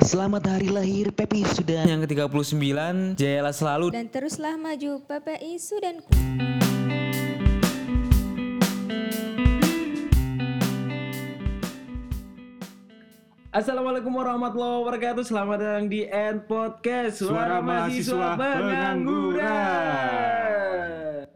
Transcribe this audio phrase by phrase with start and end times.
[0.00, 6.08] Selamat hari lahir Pepi sudah Yang ke-39, jayalah selalu Dan teruslah maju PPI Sudanku.
[13.52, 15.20] Assalamualaikum warahmatullahi wabarakatuh.
[15.20, 17.20] Selamat datang di End Podcast.
[17.20, 19.44] Suara, Suara Mahasiswa Mahasiswa Pengangguran.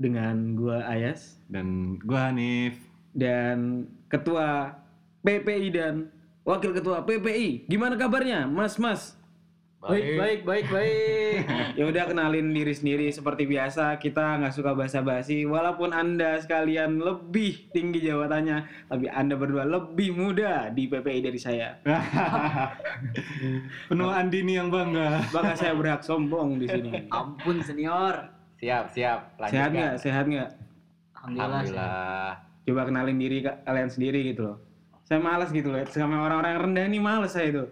[0.00, 1.36] Dengan gua Ayas.
[1.52, 2.80] Dan gua Hanif.
[3.12, 4.72] Dan Ketua
[5.20, 6.08] PPI dan
[6.44, 9.16] Wakil Ketua PPI Gimana kabarnya Mas Mas?
[9.84, 11.44] Baik, baik, baik, baik.
[11.78, 17.68] Ya udah kenalin diri sendiri seperti biasa kita nggak suka basa-basi walaupun anda sekalian lebih
[17.68, 21.76] tinggi jabatannya tapi anda berdua lebih muda di PPI dari saya
[23.92, 25.20] Penuh Andini yang bangga.
[25.28, 27.04] Bahkan saya berhak sombong di sini.
[27.12, 28.32] Ampun senior.
[28.56, 29.36] Siap, siap.
[29.36, 29.92] Lanjut Sehat nggak?
[30.00, 30.48] Sehat nggak?
[31.12, 31.44] Alhamdulillah.
[31.44, 32.28] Alhamdulillah.
[32.64, 34.56] Coba kenalin diri ka- kalian sendiri gitu loh.
[35.14, 35.78] Saya malas gitu loh.
[35.94, 37.64] Sama orang-orang yang rendah ini malas saya itu.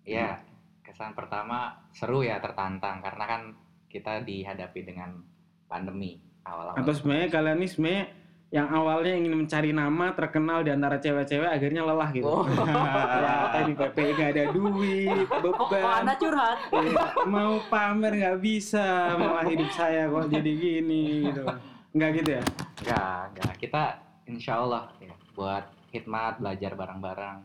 [0.05, 0.37] Ya,
[0.85, 3.41] kesan pertama seru ya tertantang karena kan
[3.87, 5.19] kita dihadapi dengan
[5.67, 6.79] pandemi awal-awal.
[6.79, 8.05] Atau sebenarnya kalian ini sebenarnya
[8.47, 12.31] yang awalnya ingin mencari nama terkenal di antara cewek-cewek akhirnya lelah gitu.
[12.31, 12.47] Oh.
[13.51, 16.07] ya, di PPI gak ada duit, Kok, kok beban.
[16.07, 16.57] Anda curhat?
[16.71, 21.43] Iya, mau pamer nggak bisa, malah hidup saya kok jadi gini gitu.
[21.91, 22.43] Enggak gitu ya?
[22.79, 23.53] Enggak, enggak.
[23.59, 23.83] Kita
[24.31, 27.37] insya Allah ya, buat khidmat, belajar bareng-bareng,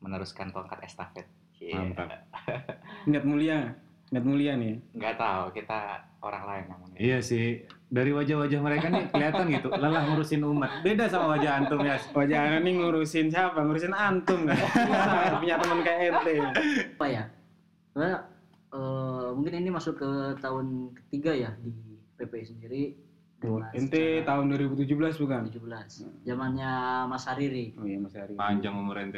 [0.00, 1.28] meneruskan tongkat estafet.
[1.60, 1.76] Iya.
[1.76, 2.24] Mantap.
[3.04, 3.76] Niat mulia,
[4.10, 4.74] niat mulia nih.
[4.90, 5.78] Nggak tahu, kita
[6.20, 6.98] orang lain yang menilai.
[7.00, 7.46] Iya sih,
[7.86, 10.70] dari wajah-wajah mereka nih kelihatan gitu, lelah ngurusin umat.
[10.82, 11.94] Beda sama wajah antum ya.
[12.10, 13.58] Oh jangan nih ngurusin siapa?
[13.62, 14.58] Ngurusin antum kan?
[14.58, 16.34] Bisa punya teman kayak ente.
[16.98, 17.22] Apa ya?
[17.90, 18.18] Sebenarnya,
[18.70, 20.66] eh, mungkin ini masuk ke tahun
[21.06, 21.70] ketiga ya di
[22.18, 22.82] PPI sendiri.
[23.40, 25.48] Oh, ente tahun 2017 bukan?
[25.48, 26.04] 17.
[26.28, 26.72] Zamannya
[27.08, 27.72] Mas Hariri.
[27.72, 28.36] Oh iya Mas Ari.
[28.36, 29.16] Panjang umur ente.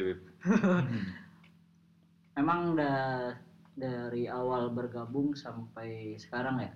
[2.38, 3.34] Memang da-
[3.82, 6.72] dari awal bergabung sampai sekarang ya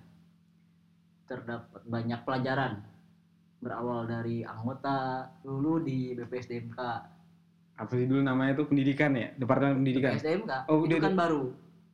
[1.23, 2.83] terdapat banyak pelajaran.
[3.57, 6.77] Berawal dari anggota dulu di BPSDMK
[7.81, 9.33] Apa sih dulu namanya itu pendidikan ya?
[9.33, 10.13] Departemen Pendidikan.
[10.13, 11.41] BPSDMK Oh, itu kan baru.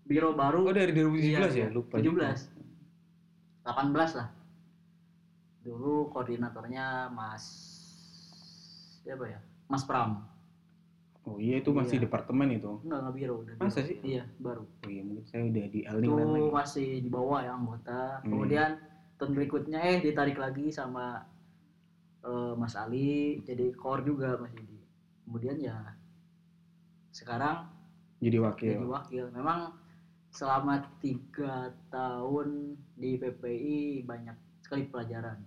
[0.04, 0.68] Biro baru.
[0.68, 1.68] Oh dari 2017 Iya, ya?
[1.72, 2.04] Lupa.
[2.04, 4.28] 17 18 lah.
[5.64, 7.44] Dulu koordinatornya Mas
[9.08, 9.40] siapa ya?
[9.72, 10.33] Mas Pram
[11.24, 12.04] Oh iya itu masih Iya.
[12.04, 12.72] departemen itu.
[12.84, 13.88] enggak enggak biro udah Masa biro.
[13.88, 13.98] sih?
[14.04, 16.50] iya baru Oh iya mungkin saya udah di itu Alningan lagi.
[16.52, 18.30] masih di bawah ya anggota Hmm.
[18.30, 18.70] kemudian
[19.16, 21.24] tahun berikutnya eh ditarik lagi sama
[22.22, 24.78] eh, Mas Ali jadi core juga masih di
[25.24, 25.78] kemudian ya
[27.10, 27.68] sekarang
[28.20, 28.72] Jadi wakil.
[28.74, 29.76] jadi wakil memang
[30.28, 31.54] selama tiga
[31.88, 35.38] tahun di PPI banyak sekali pelajaran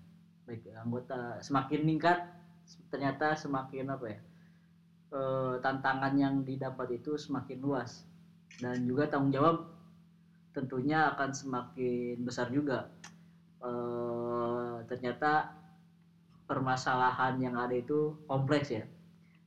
[0.44, 2.22] baik anggota semakin meningkat
[2.86, 4.20] ternyata semakin apa ya
[5.08, 8.02] eh, tantangan yang didapat itu semakin luas.
[8.56, 9.68] Dan juga tanggung jawab
[10.50, 12.88] tentunya akan semakin besar juga.
[13.60, 15.52] Eh, ternyata
[16.44, 18.84] permasalahan yang ada itu kompleks ya.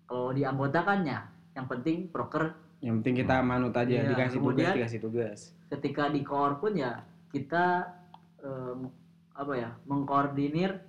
[0.03, 1.23] Kalau di anggota kan ya
[1.53, 5.39] yang penting proker Yang penting kita manut aja Iya, dikasih tugas, kemudian- dikasih tugas.
[5.69, 7.85] ketika di koor pun ya kita
[8.39, 8.87] em,
[9.35, 10.79] apa ya mengkoordinir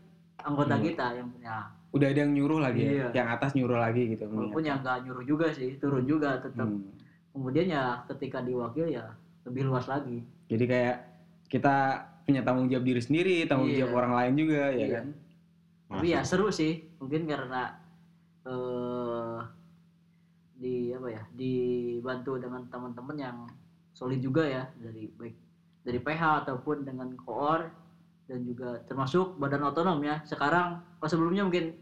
[0.40, 0.84] anggota Iya.
[0.86, 3.08] kita yang punya Udah ada yang nyuruh lagi ya, Iya.
[3.12, 4.22] yang atas nyuruh lagi gitu.
[4.24, 6.86] walaupun yang nggak nyuruh juga sih turun juga tetap Hmm.
[7.30, 9.10] kemudian ya ketika diwakil ya
[9.42, 10.96] lebih luas lagi Jadi kayak
[11.46, 11.74] kita
[12.22, 13.86] punya tanggung jawab diri sendiri, tanggung Iya.
[13.86, 14.88] jawab orang lain juga ya Iya.
[14.96, 15.06] kan.
[15.90, 17.74] tapi ya seru sih mungkin karena
[18.40, 19.38] eh
[20.54, 23.36] di apa ya dibantu dengan teman-teman yang
[23.90, 25.34] solid juga ya dari baik
[25.82, 27.66] dari PH ataupun dengan koor
[28.30, 31.74] dan juga termasuk badan otonom ya sekarang pas sebelumnya mungkin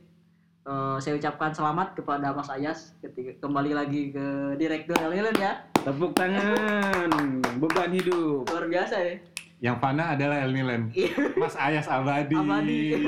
[0.65, 6.11] eh, saya ucapkan selamat kepada Mas Ayas ketika kembali lagi ke direktur LLN ya Tepuk
[6.13, 7.09] tangan,
[7.57, 8.49] beban hidup.
[8.49, 9.15] luar biasa ya
[9.61, 10.95] Yang fana adalah El Nilen.
[11.35, 12.31] Mas Ayas Abadi.
[12.33, 12.95] Abadi.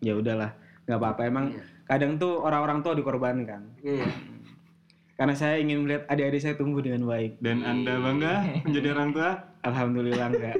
[0.00, 0.50] ya udahlah,
[0.84, 1.22] nggak apa-apa.
[1.24, 1.62] Emang Iya.
[1.84, 3.60] kadang tuh orang-orang tua dikorbankan.
[3.80, 4.08] iya
[5.14, 7.38] Karena saya ingin melihat adik-adik saya tumbuh dengan baik.
[7.38, 8.34] Dan Anda bangga
[8.66, 9.30] menjadi orang tua?
[9.62, 10.58] Alhamdulillah enggak.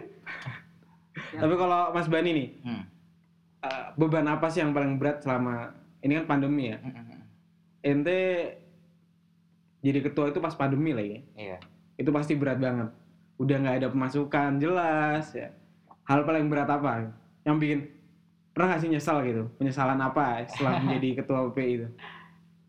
[1.42, 2.82] Tapi kalau Mas Bani nih, Hmm.
[3.60, 6.78] eh, beban apa sih yang paling berat selama ini kan pandemi ya?
[6.78, 7.26] Hmm,
[7.82, 8.20] Ente
[9.80, 11.20] jadi ketua itu pas pandemi lagi.
[11.34, 11.58] Iya.
[11.94, 12.88] Itu pasti berat banget.
[13.36, 15.50] Udah nggak ada pemasukan jelas ya.
[16.06, 17.10] Hal paling berat apa
[17.42, 17.90] yang bikin
[18.54, 19.50] pernah nggak sih nyesal gitu?
[19.58, 21.88] Penyesalan apa setelah menjadi ketua PPI itu?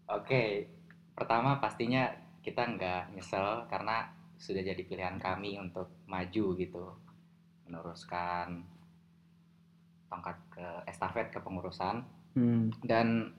[0.05, 0.43] Oke,
[1.15, 2.11] pertama pastinya
[2.43, 6.85] kita nggak nyesel karena sudah jadi pilihan kami untuk maju gitu,
[7.65, 8.67] meneruskan
[10.05, 12.03] tongkat ke estafet ke pengurusan
[12.35, 12.67] Hmm.
[12.83, 13.31] dan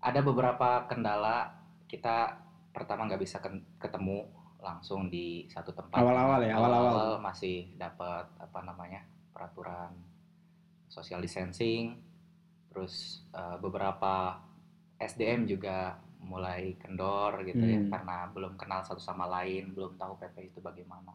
[0.00, 1.52] ada beberapa kendala
[1.84, 2.40] kita
[2.72, 3.36] pertama nggak bisa
[3.76, 4.24] ketemu
[4.64, 7.20] langsung di satu tempat Awal-awal ya, awal-awal.
[7.20, 9.92] Masih dapat apa namanya peraturan
[10.88, 12.00] social distancing
[12.72, 14.40] terus eh, beberapa
[14.96, 17.90] SDM juga mulai kendor gitu ya Hmm.
[17.90, 21.14] karena belum kenal satu sama lain belum tahu PP itu bagaimana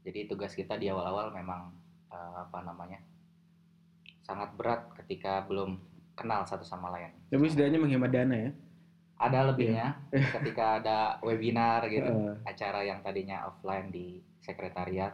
[0.00, 1.68] jadi tugas kita di awal-awal memang
[2.08, 2.98] eh, apa namanya
[4.20, 5.76] sangat berat ketika belum
[6.14, 8.50] kenal satu sama lain Tapi setidaknya menghemat dana ya.
[9.16, 10.00] ada lebihnya
[10.40, 12.34] ketika ada webinar gitu Heeh.
[12.46, 15.12] acara yang tadinya offline di sekretariat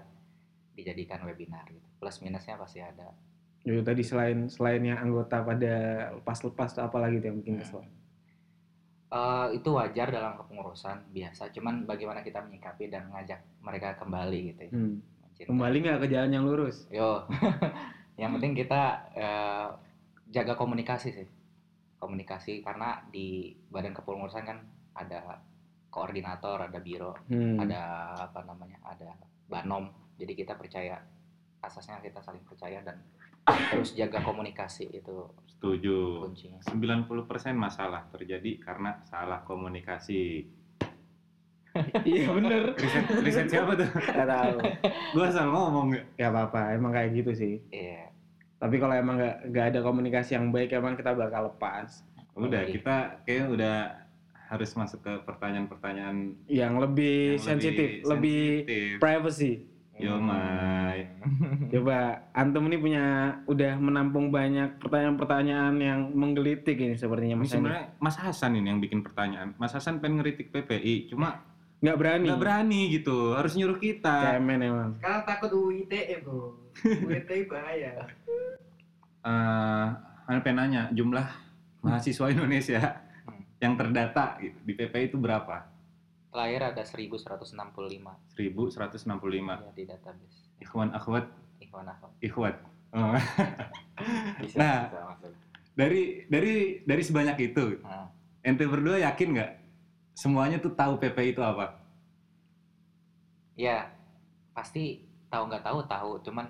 [0.73, 3.11] dijadikan webinar gitu plus minusnya pasti ada
[3.61, 5.75] Itu tadi selain selain yang anggota pada
[6.15, 7.83] lepas-lepas tuh apalagi tuh yang bikin Hmm.
[9.17, 14.61] Eh, itu wajar dalam kepengurusan biasa cuman bagaimana kita menyikapi dan mengajak mereka kembali gitu
[14.69, 14.97] ya Hmm.
[15.37, 16.89] Kembali nggak ke jalan yang lurus?
[16.89, 17.25] yo
[18.21, 18.83] yang penting kita
[19.15, 19.69] eh,
[20.29, 21.29] jaga komunikasi sih
[21.97, 24.59] komunikasi karena di badan kepengurusan kan
[24.93, 25.41] ada
[25.89, 27.57] koordinator ada biro Hmm.
[27.57, 29.17] ada apa namanya ada
[29.49, 29.89] banom
[30.21, 31.01] jadi kita percaya
[31.63, 33.01] asasnya kita saling percaya dan
[33.47, 36.27] terus jaga komunikasi itu Setuju.
[36.27, 37.07] kuncinya 90%
[37.55, 40.45] masalah terjadi karena salah komunikasi.
[42.05, 42.73] Iya bener.
[42.73, 43.85] Riset, riset siapa tuh?
[43.85, 44.57] Gak tahu.
[45.13, 45.93] Gua asal ngomong?
[46.17, 47.55] Gak apa-apa, emang kayak gitu sih.
[47.69, 48.09] iya
[48.57, 52.01] Tapi kalau emang nggak nggak ada komunikasi yang baik, emang kita bakal lepas.
[52.33, 52.81] Udah, Oke.
[52.81, 53.77] kita kayaknya udah
[54.49, 58.97] harus masuk ke pertanyaan-pertanyaan Yang lebih yang sensitif, lebih sensitif.
[58.97, 59.53] privacy.
[59.97, 61.09] Yo, Mai.
[61.73, 61.97] Coba
[62.31, 63.05] antum ini punya
[63.45, 68.79] udah menampung banyak pertanyaan-pertanyaan yang menggelitik ini sepertinya Ini Mas sebenarnya Mas Hasan ini yang
[68.79, 69.57] bikin pertanyaan.
[69.57, 71.41] Mas Hasan pengen ngeritik PPI, cuma
[71.79, 72.25] Nggak berani.
[72.25, 73.33] nggak berani gitu.
[73.33, 74.35] Harus nyuruh kita.
[74.35, 74.91] Cemen emang.
[74.97, 76.57] sekarang takut UITE bro
[77.09, 77.93] UITE bahaya
[79.23, 79.87] Eh,
[80.23, 81.27] Anda pengen nanya jumlah
[81.81, 82.81] mahasiswa Indonesia
[83.27, 83.43] Hmm.
[83.59, 85.67] yang terdata gitu, di PPI itu berapa?
[86.37, 87.57] Terakhir ada 1165
[88.37, 89.57] 1165.
[89.57, 91.25] ya, di database Ikhwan akhwat,
[91.57, 92.13] Ikhwan Akhwat.
[92.21, 92.57] ikhwat.
[92.93, 93.17] Oh.
[94.45, 94.79] bisa Nah.
[94.89, 95.29] bisa
[95.73, 98.09] dari dari dari sebanyak itu, Nah,
[98.41, 99.51] ente berdua yakin nggak
[100.13, 101.81] semuanya tuh tahu PPI itu apa?
[103.53, 103.89] ya
[104.53, 106.45] pasti tahu nggak tahu tahu cuman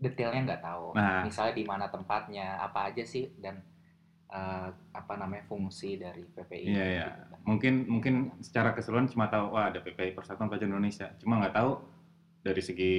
[0.00, 1.20] detailnya nggak tahu Nah.
[1.20, 3.60] misalnya di mana tempatnya apa aja sih dan
[4.28, 7.06] eh, apa namanya fungsi dari PPI Iya, iya.
[7.08, 7.34] gitu.
[7.48, 11.80] Mungkin mungkin secara keseluruhan cuma tahu wah ada PPI Persatuan Pelajar Indonesia, cuma nggak tahu
[12.44, 12.94] dari segi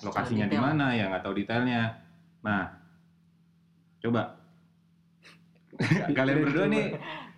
[0.00, 1.98] lokasinya di mana ya nggak tahu detailnya.
[2.40, 2.62] Nah,
[4.00, 4.38] coba
[6.18, 6.86] kalian berdua nih,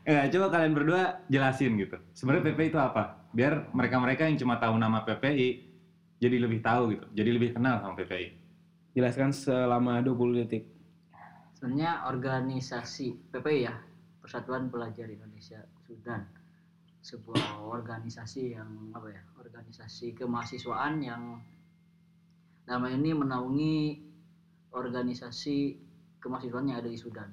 [0.04, 1.96] ya coba kalian berdua jelasin gitu.
[2.12, 3.24] Sebenarnya PPI itu apa?
[3.32, 5.48] Biar mereka-mereka yang cuma tahu nama PPI
[6.22, 8.36] jadi lebih tahu gitu, jadi lebih kenal sama PPI.
[8.92, 10.68] Jelaskan selama 20 detik.
[11.62, 13.74] Sebenarnya organisasi PPI ya
[14.18, 16.26] Persatuan Pelajar Indonesia Sudan
[16.98, 21.38] sebuah organisasi yang apa ya organisasi kemahasiswaan yang
[22.66, 23.78] dalam hal ini menaungi
[24.74, 25.78] organisasi
[26.18, 27.30] kemahasiswaan yang ada di Sudan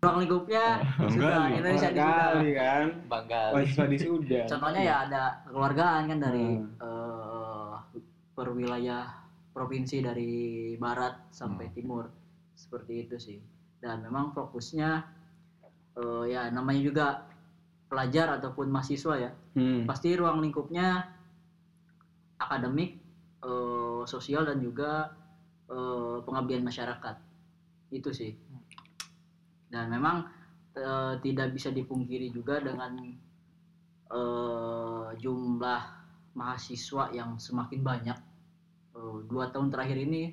[0.00, 1.60] ruang lingkupnya nih.
[1.60, 3.42] Indonesia di kali kan Bangga.
[3.52, 6.72] mahasiswa di sudah contohnya ya ada kekeluargaan kan dari Hmm.
[6.80, 7.74] eh,
[8.32, 9.12] per wilayah
[9.52, 10.32] provinsi dari
[10.74, 11.76] barat sampai Hmm.
[11.76, 12.04] timur
[12.56, 13.38] seperti itu sih
[13.78, 14.90] dan memang fokusnya
[15.98, 17.06] eh, ya namanya juga
[17.88, 19.32] pelajar ataupun mahasiswa ya.
[19.58, 19.90] Hmm.
[19.90, 21.02] pasti ruang lingkupnya
[22.38, 22.94] akademik
[23.42, 25.10] eh, sosial dan juga
[25.70, 27.16] eh, pengabdian masyarakat.
[27.90, 28.34] Itu sih.
[29.68, 30.28] Dan memang
[30.76, 32.92] eh, tidak bisa dipungkiri juga dengan
[34.12, 35.82] eh, jumlah
[36.38, 38.18] mahasiswa yang semakin banyak.
[38.94, 40.30] Eh, dua tahun terakhir ini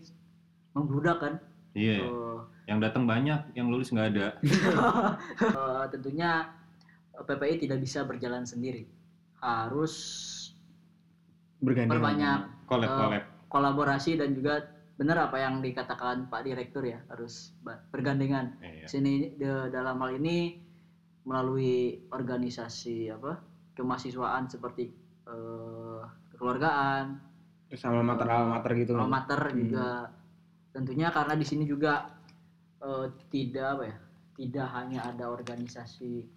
[0.78, 1.34] membludak kan
[1.76, 1.96] Iya.
[2.02, 4.28] Eh, Yang datang banyak, yang lulus nggak ada.
[5.62, 6.50] eh, tentunya
[7.14, 8.88] PPI tidak bisa berjalan sendiri
[9.38, 9.94] harus
[11.58, 13.24] bergandengan perbanyak Collab, Eh, collab.
[13.48, 14.66] kolaborasi dan juga
[14.96, 17.54] benar apa yang dikatakan Pak Direktur ya harus
[17.92, 18.88] bergandengan Iya.
[18.88, 20.58] sini de- dalam hal ini
[21.22, 23.38] melalui organisasi apa
[23.74, 24.90] kemahasiswaan seperti
[25.26, 26.02] eh,
[26.32, 27.06] kekeluargaan
[27.66, 30.06] terus alma mater alma mater gitu alma mater Hmm.
[30.76, 32.12] Tentunya karena di sini juga
[32.84, 33.98] eh, tidak apa ya
[34.36, 36.28] tidak hanya ada organisasi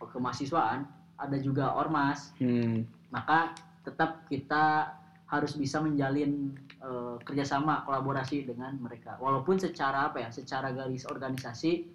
[0.00, 0.88] kemahasiswaan
[1.20, 2.32] ada juga ormas.
[2.40, 2.88] Hmm.
[3.12, 3.52] maka
[3.84, 4.94] tetap kita
[5.28, 9.18] harus bisa menjalin eh, kerjasama kolaborasi dengan mereka.
[9.20, 11.86] Walaupun secara apa ya secara garis organisasi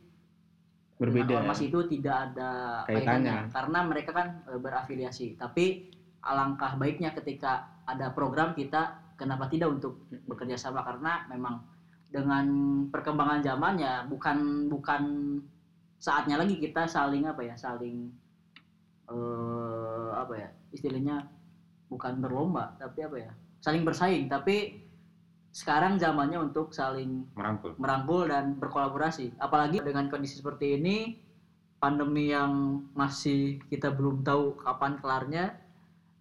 [0.95, 2.51] berbeda dengan ormas itu tidak ada
[2.87, 3.51] Kaitannya.
[3.51, 5.35] karena mereka kan eh, berafiliasi.
[5.35, 5.91] Tapi
[6.23, 11.63] alangkah baiknya ketika ada program kita kenapa tidak untuk bekerja sama karena memang
[12.11, 12.45] dengan
[12.91, 15.03] perkembangan zaman ya bukan bukan
[15.99, 18.11] saatnya lagi kita saling apa ya saling
[19.09, 21.27] eh apa ya istilahnya
[21.91, 23.31] bukan berlomba tapi apa ya
[23.61, 24.85] saling bersaing tapi
[25.55, 27.79] sekarang zamannya untuk saling Merangkul.
[27.79, 29.39] merangkul dan berkolaborasi.
[29.39, 31.15] Apalagi dengan kondisi seperti ini,
[31.79, 35.55] pandemi yang masih kita belum tahu kapan kelarnya,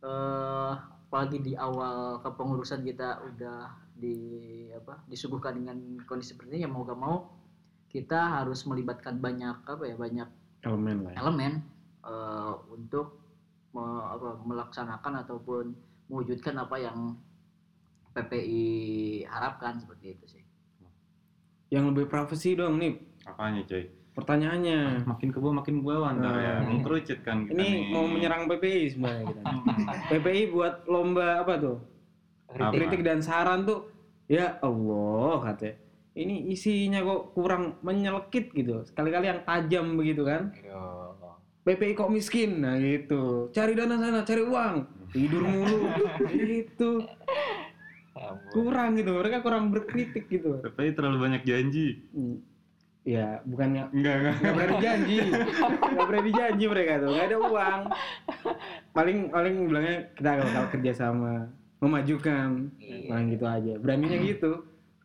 [0.07, 0.73] eh,
[1.15, 4.19] apalagi di awal kepengurusan kita udah di
[4.75, 5.79] apa disuguhkan dengan
[6.11, 7.31] kondisi seperti ini, ya mau gak mau
[7.87, 10.27] kita harus melibatkan banyak apa ya banyak
[10.67, 11.23] elemen lah ya.
[11.23, 11.63] elemen
[12.03, 13.23] eh, untuk
[13.71, 15.65] me- apa, melaksanakan ataupun
[16.11, 17.15] mewujudkan apa yang
[18.11, 18.67] PPI
[19.31, 20.43] harapkan seperti itu sih.
[21.71, 23.87] yang lebih privacy dong nih Apanya, coy?
[24.15, 26.55] Pertanyaannya Makin ke bawah makin ke bawah ntar ya.
[26.63, 26.71] Nah.
[26.71, 27.75] Mengkerucut kan kita ini nih.
[27.91, 29.43] mau menyerang PPI sebenarnya kita
[30.15, 31.77] PPI buat lomba apa tuh
[32.49, 32.71] Apa?
[32.71, 33.91] kritik dan saran tuh
[34.31, 35.83] ya Allah katanya
[36.15, 41.11] ini isinya kok kurang menyelekit gitu sekali-kali yang tajam begitu kan Yo.
[41.67, 44.75] PPI kok miskin nah gitu cari dana sana cari uang
[45.11, 45.91] tidur mulu
[46.31, 47.03] gitu
[48.15, 48.47] Ampun.
[48.55, 52.07] kurang gitu mereka kurang berkritik gitu PPI terlalu banyak janji.
[52.15, 52.39] Hmm.
[53.05, 54.35] Ya bukannya Enggak, enggak.
[54.35, 55.17] nggak berani janji
[55.87, 57.81] nggak berani janji mereka tuh nggak ada uang
[58.91, 61.33] paling paling bilangnya kita bakal kerja sama
[61.79, 63.07] memajukan Iya.
[63.07, 64.53] paling gitu aja beraninya gitu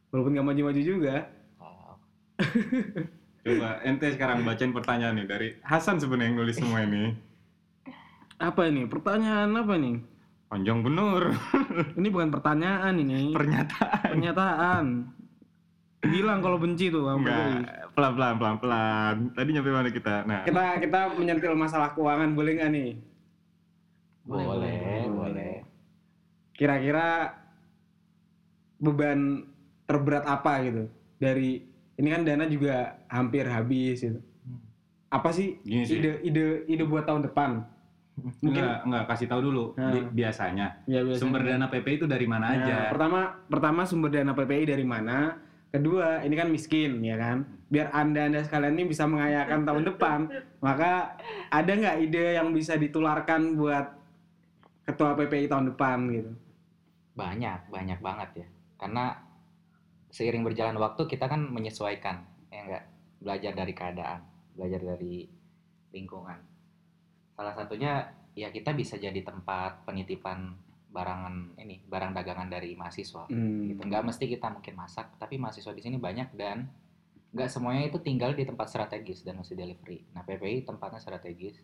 [0.09, 1.27] walaupun nggak maju-maju juga
[1.57, 1.99] Wow.
[3.39, 7.15] Coba ente sekarang bacain pertanyaan nih dari Hasan sebenarnya yang nulis semua ini.
[8.37, 9.99] apa ini pertanyaan apa nih
[10.47, 11.35] Panjang bener.
[11.93, 14.01] ini bukan pertanyaan ini Pernyataan.
[14.07, 14.85] pernyataan
[16.01, 17.59] bilang kalau benci tuh sama
[18.01, 18.07] PPI.
[18.09, 18.15] Enggak.
[18.15, 19.15] Pelan-pelan, pelan-pelan.
[19.33, 20.15] Tadi nyampe mana kita?
[20.23, 22.91] Nah, kita kita menyentil masalah keuangan boleh nggak nih
[24.21, 25.55] Boleh, Boleh, boleh, boleh.
[26.53, 27.33] kira-kira
[28.77, 29.43] beban
[29.85, 30.83] terberat apa gitu
[31.17, 31.63] dari
[31.95, 32.75] ini kan dana juga
[33.07, 34.19] hampir habis gitu
[35.09, 35.97] apa sih Gini sih.
[35.97, 37.63] ide ide ide buat tahun depan
[38.43, 39.65] mungkin enggak, enggak kasih tahu dulu.
[39.73, 39.89] Nah.
[39.89, 41.17] Bi- biasanya ya biasanya.
[41.17, 42.75] sumber dana PPI itu dari mana Nah, aja?
[42.87, 48.25] pertama pertama sumber dana PPI dari mana kedua ini kan miskin ya kan biar anda
[48.25, 50.19] anda sekalian ini bisa mengayakan tahun depan
[50.65, 51.13] maka
[51.53, 53.85] ada nggak ide yang bisa ditularkan buat
[54.89, 56.33] ketua PPI tahun depan gitu
[57.19, 58.47] Banyak, banyak banget ya.
[58.79, 59.11] Karena
[60.07, 62.83] seiring berjalan waktu kita kan menyesuaikan, ya enggak?
[63.19, 64.19] Belajar dari keadaan,
[64.55, 65.27] belajar dari
[65.91, 66.39] lingkungan.
[67.35, 68.07] Salah satunya
[68.39, 70.55] ya kita bisa jadi tempat penitipan
[70.89, 73.29] barangan ini, barang dagangan dari mahasiswa.
[73.29, 73.69] Hmm.
[73.69, 73.81] Gitu.
[73.85, 76.65] Nggak mesti kita mungkin masak, tapi mahasiswa di sini banyak dan
[77.29, 80.01] nggak semuanya itu tinggal di tempat strategis dan mesti delivery.
[80.17, 81.61] Nah PPI tempatnya strategis,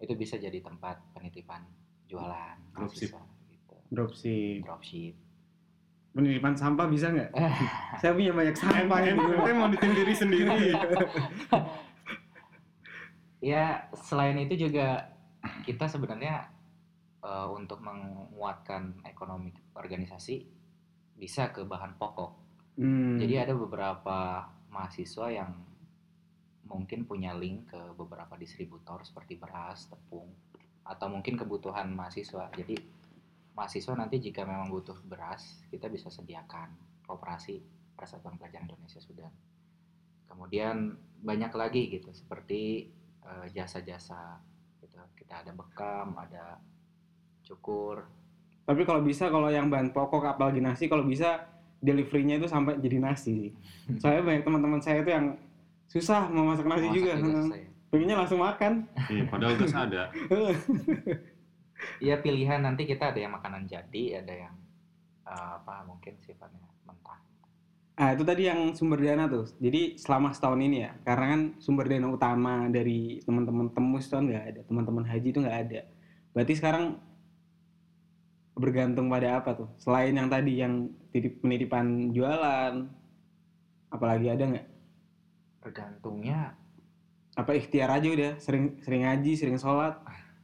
[0.00, 1.64] itu bisa jadi tempat penitipan
[2.08, 3.12] jualan Dropship.
[3.12, 3.22] mahasiswa.
[3.48, 3.76] Gitu.
[3.90, 5.14] dropship Dropship.
[6.10, 7.30] penitipan sampah bisa nggak
[8.02, 10.68] saya punya banyak sampah gitu ente mau ditim diri sendiri.
[13.40, 15.16] Ya, selain itu juga
[15.64, 16.52] kita sebenarnya
[17.24, 20.60] eh, untuk menguatkan ekonomi organisasi
[21.20, 22.32] bisa ke bahan pokok.
[22.80, 23.20] Hmm.
[23.20, 25.52] Jadi ada beberapa mahasiswa yang
[26.64, 30.30] mungkin punya link ke beberapa distributor seperti beras, tepung,
[30.86, 32.48] atau mungkin kebutuhan mahasiswa.
[32.54, 32.78] Jadi
[33.52, 36.72] mahasiswa nanti jika memang butuh beras, kita bisa sediakan
[37.04, 37.60] kooperasi
[37.98, 39.34] Persatuan Pelajar Indonesia Sudan.
[40.30, 42.88] Kemudian banyak lagi gitu seperti
[43.26, 44.40] eh, jasa-jasa
[44.80, 44.96] gitu.
[45.18, 46.56] Kita ada bekam, ada
[47.50, 48.06] cukur.
[48.64, 51.50] Tapi kalau bisa kalau yang bahan pokok apalagi nasi kalau bisa
[51.82, 53.50] deliverynya itu sampai jadi nasi.
[54.00, 55.34] Soalnya banyak teman-teman saya itu yang
[55.90, 57.12] susah mau masak nasi Masak juga.
[57.18, 57.66] ya.
[57.90, 58.86] Pengennya langsung makan.
[59.10, 60.02] Iya, padahal gas ada.
[62.00, 64.54] Iya pilihan nanti kita ada yang makanan jadi, ada yang
[65.24, 67.20] eh, apa mungkin sifatnya mentah.
[67.96, 69.48] Nah itu tadi yang sumber dana tuh.
[69.60, 74.24] Jadi selama setahun ini ya, karena kan sumber dana utama dari teman-teman temus itu kan
[74.28, 75.80] nggak ada, teman-teman haji itu nggak ada.
[76.36, 76.84] Berarti sekarang
[78.60, 79.68] bergantung pada apa tuh?
[79.80, 82.84] Selain yang tadi yang titip penitipan jualan,
[83.88, 84.68] apalagi ada nggak?
[85.64, 86.54] Tergantungnya,
[87.38, 89.96] Apa ikhtiar aja udah, sering sering ngaji, sering sholat.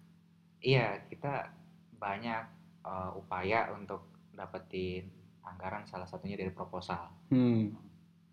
[0.64, 1.52] iya kita
[1.98, 2.42] banyak
[2.86, 5.10] eh, upaya untuk dapetin
[5.44, 7.10] anggaran salah satunya dari proposal.
[7.28, 7.74] Hmm.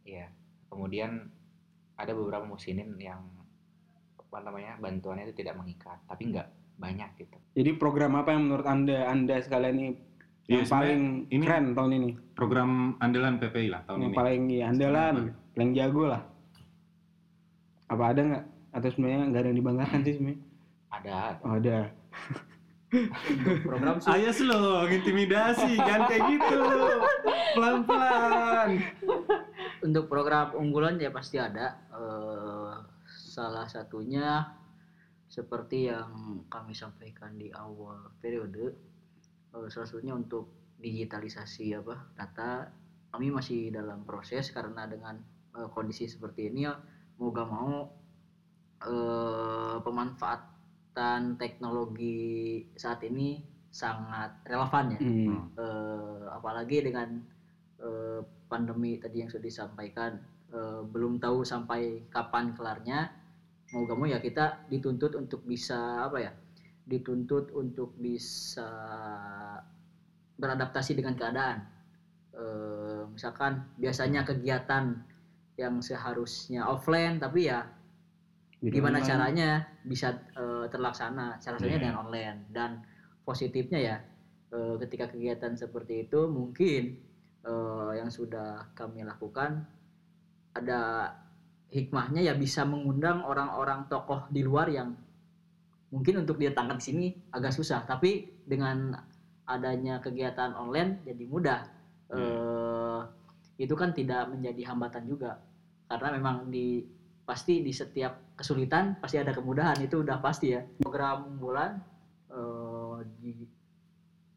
[0.05, 0.29] Iya.
[0.69, 1.27] Kemudian
[1.97, 3.21] ada beberapa musinin yang
[4.17, 7.37] apa namanya bantuannya itu tidak mengikat, tapi nggak banyak gitu.
[7.53, 9.89] Jadi program apa yang menurut anda anda sekalian ini
[10.43, 12.09] Iya, yang sebenarnya paling ini keren tahun ini?
[12.33, 14.17] program andalan PPI lah tahun yang ini.
[14.17, 15.15] paling ya, andalan,
[15.53, 16.21] paling jago lah.
[17.87, 18.43] Apa ada nggak?
[18.73, 20.41] Atau sebenarnya nggak ada yang dibanggakan sih sebenarnya?
[20.89, 21.77] Ada Oh, ada.
[23.63, 26.57] program sih Ayah slow, intimidasi, jangan kayak gitu.
[27.53, 28.69] Pelan-pelan.
[29.81, 32.73] untuk program unggulan ya pasti ada Eh,
[33.05, 34.43] salah satunya
[35.33, 38.69] seperti yang kami sampaikan di awal periode
[39.57, 42.69] eh, salah satunya untuk digitalisasi apa data
[43.09, 45.17] kami masih dalam proses karena dengan
[45.57, 46.77] eh, kondisi seperti ini ya
[47.17, 47.73] mau gak mau
[48.85, 53.41] eh, pemanfaatan teknologi saat ini
[53.73, 55.49] sangat relevan ya Hmm.
[55.57, 57.09] eh, apalagi dengan
[58.47, 60.15] pandemi tadi yang sudah disampaikan
[60.87, 63.11] belum tahu sampai kapan kelarnya
[63.73, 66.31] mau gak mau ya kita dituntut untuk bisa apa ya
[66.85, 68.69] dituntut untuk bisa
[70.37, 71.59] beradaptasi dengan keadaan
[72.33, 75.05] Eh, misalkan biasanya kegiatan
[75.53, 77.61] yang seharusnya offline tapi ya
[78.57, 79.05] Jadi gimana online.
[79.05, 79.49] caranya
[79.85, 81.81] bisa eh, terlaksana satunya Iya.
[81.85, 82.81] dengan online dan
[83.21, 83.95] positifnya ya
[84.49, 86.97] eh, ketika kegiatan seperti itu mungkin
[87.45, 89.69] eh, yang sudah kami lakukan
[90.57, 91.13] ada
[91.73, 94.93] hikmahnya ya bisa mengundang orang-orang tokoh di luar yang
[95.89, 97.81] mungkin untuk didatangkan di sini agak susah.
[97.89, 98.93] Tapi dengan
[99.49, 101.61] adanya kegiatan online jadi mudah.
[102.13, 103.01] Eh,
[103.57, 105.41] itu kan tidak menjadi hambatan juga.
[105.89, 106.85] Karena memang di
[107.25, 109.81] pasti di setiap kesulitan pasti ada kemudahan.
[109.81, 110.61] Itu udah pasti ya.
[110.77, 111.81] Program bulan
[112.29, 113.33] eh, di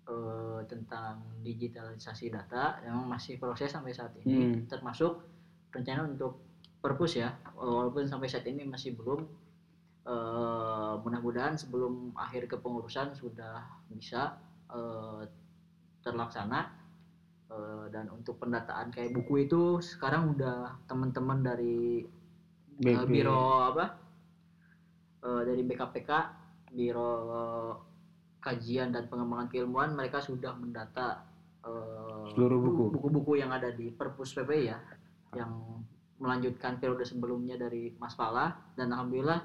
[0.09, 4.57] eh, tentang digitalisasi data yang masih proses sampai saat ini.
[4.57, 4.65] Hmm.
[4.73, 5.21] termasuk
[5.77, 7.35] rencana untuk perpus ya.
[7.57, 9.21] Walaupun sampai saat ini masih belum
[10.07, 14.39] eh, mudah-mudahan sebelum akhir kepengurusan sudah bisa
[14.71, 15.23] eh,
[16.03, 16.85] terlaksana.
[17.47, 22.03] Eh, dan untuk pendataan kayak buku itu sekarang udah teman-teman dari
[23.07, 23.85] biro apa?
[25.23, 26.11] Eh, dari BKPK
[26.75, 27.13] biro
[28.43, 31.27] kajian dan pengembangan keilmuan mereka sudah mendata
[31.67, 32.83] eh, Seluruh buku.
[32.95, 34.79] buku-buku yang ada di Perpus PPI ya
[35.35, 35.83] yang
[36.17, 39.41] melanjutkan periode sebelumnya dari Mas Pala dan alhamdulillah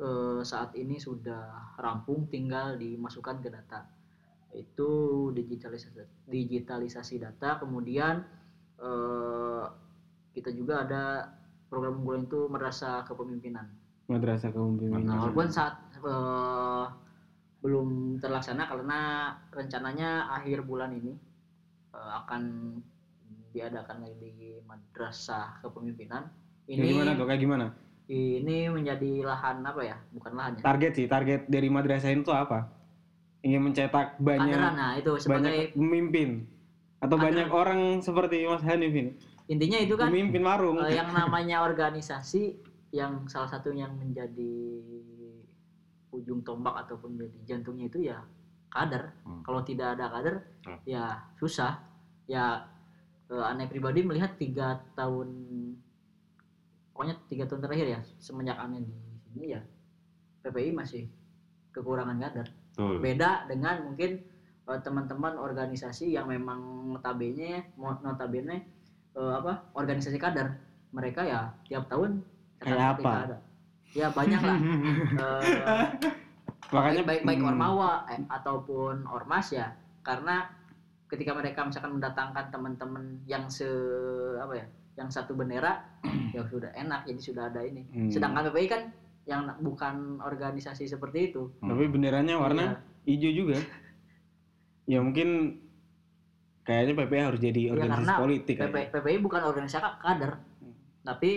[0.00, 3.80] eh, saat ini sudah rampung tinggal dimasukkan ke data.
[4.52, 7.56] Itu digitalisasi digitalisasi data.
[7.56, 8.20] Kemudian
[8.76, 9.64] eh,
[10.36, 11.04] kita juga ada
[11.72, 13.64] program unggulan itu merasa kepemimpinan.
[14.12, 15.08] Madrasah kepemimpinan.
[15.08, 16.86] Nah, walaupun saat eh,
[17.62, 18.98] belum terlaksana karena
[19.54, 21.14] rencananya akhir bulan ini
[21.92, 22.42] akan
[23.52, 26.24] diadakan lagi di madrasah kepemimpinan.
[26.64, 27.26] Ini gimana tuh?
[27.26, 27.66] Kayak gimana?
[28.04, 29.96] ini menjadi lahan apa ya?
[30.10, 30.62] Bukan lahan ya.
[30.62, 32.68] Target sih, target dari madrasah itu apa?
[33.40, 34.74] Ingin mencetak banyak Kaderan.
[34.74, 36.28] Nah, itu sebagai banyak pemimpin
[36.98, 37.24] atau Kaderan.
[37.24, 39.12] banyak orang seperti Mas Hanif ini.
[39.44, 40.76] intinya itu kan Pemimpin warung.
[40.78, 42.56] eh, yang namanya organisasi
[42.90, 44.54] yang salah satu yang menjadi
[46.10, 48.20] ujung tombak ataupun menjadi jantungnya itu ya
[48.68, 49.12] kader.
[49.24, 49.40] Hmm.
[49.42, 50.78] Kalau tidak ada kader Hmm.
[50.84, 51.80] ya susah.
[52.24, 52.70] Ya
[53.32, 55.28] eh, aneh pribadi melihat tiga tahun
[56.92, 58.92] pokoknya tiga tahun terakhir ya semenjak aneh di
[59.32, 59.60] sini ya
[60.44, 61.06] PPI masih
[61.72, 62.46] kekurangan kader.
[62.74, 63.00] Betul.
[63.00, 64.20] Beda dengan mungkin
[64.68, 68.56] eh, teman-teman organisasi yang memang notabene notabene
[69.16, 70.52] eh, apa organisasi kader
[70.92, 72.20] mereka ya tiap tahun
[72.62, 73.10] Kayak apa?
[73.26, 73.38] ada.
[73.92, 74.58] ya banyak lah
[75.22, 75.90] Eh,
[76.72, 80.48] Makanya baik baik hmm, ormawa eh, ataupun ormas ya karena
[81.12, 83.68] ketika mereka misalkan mendatangkan teman-teman yang se
[84.34, 85.84] apa ya yang satu bendera
[86.32, 88.08] ya sudah enak jadi sudah ada ini Hmm.
[88.08, 88.82] sedangkan PPI kan
[89.22, 92.76] yang bukan organisasi seperti itu Tapi benderanya warna Iya.
[93.06, 93.58] hijau juga.
[94.84, 95.62] Ya mungkin
[96.62, 98.54] kayaknya PPI harus jadi Ya, organisasi karena politik.
[98.56, 98.90] PP, kayaknya.
[98.92, 100.32] PPI bukan organisasi kader
[101.02, 101.30] tapi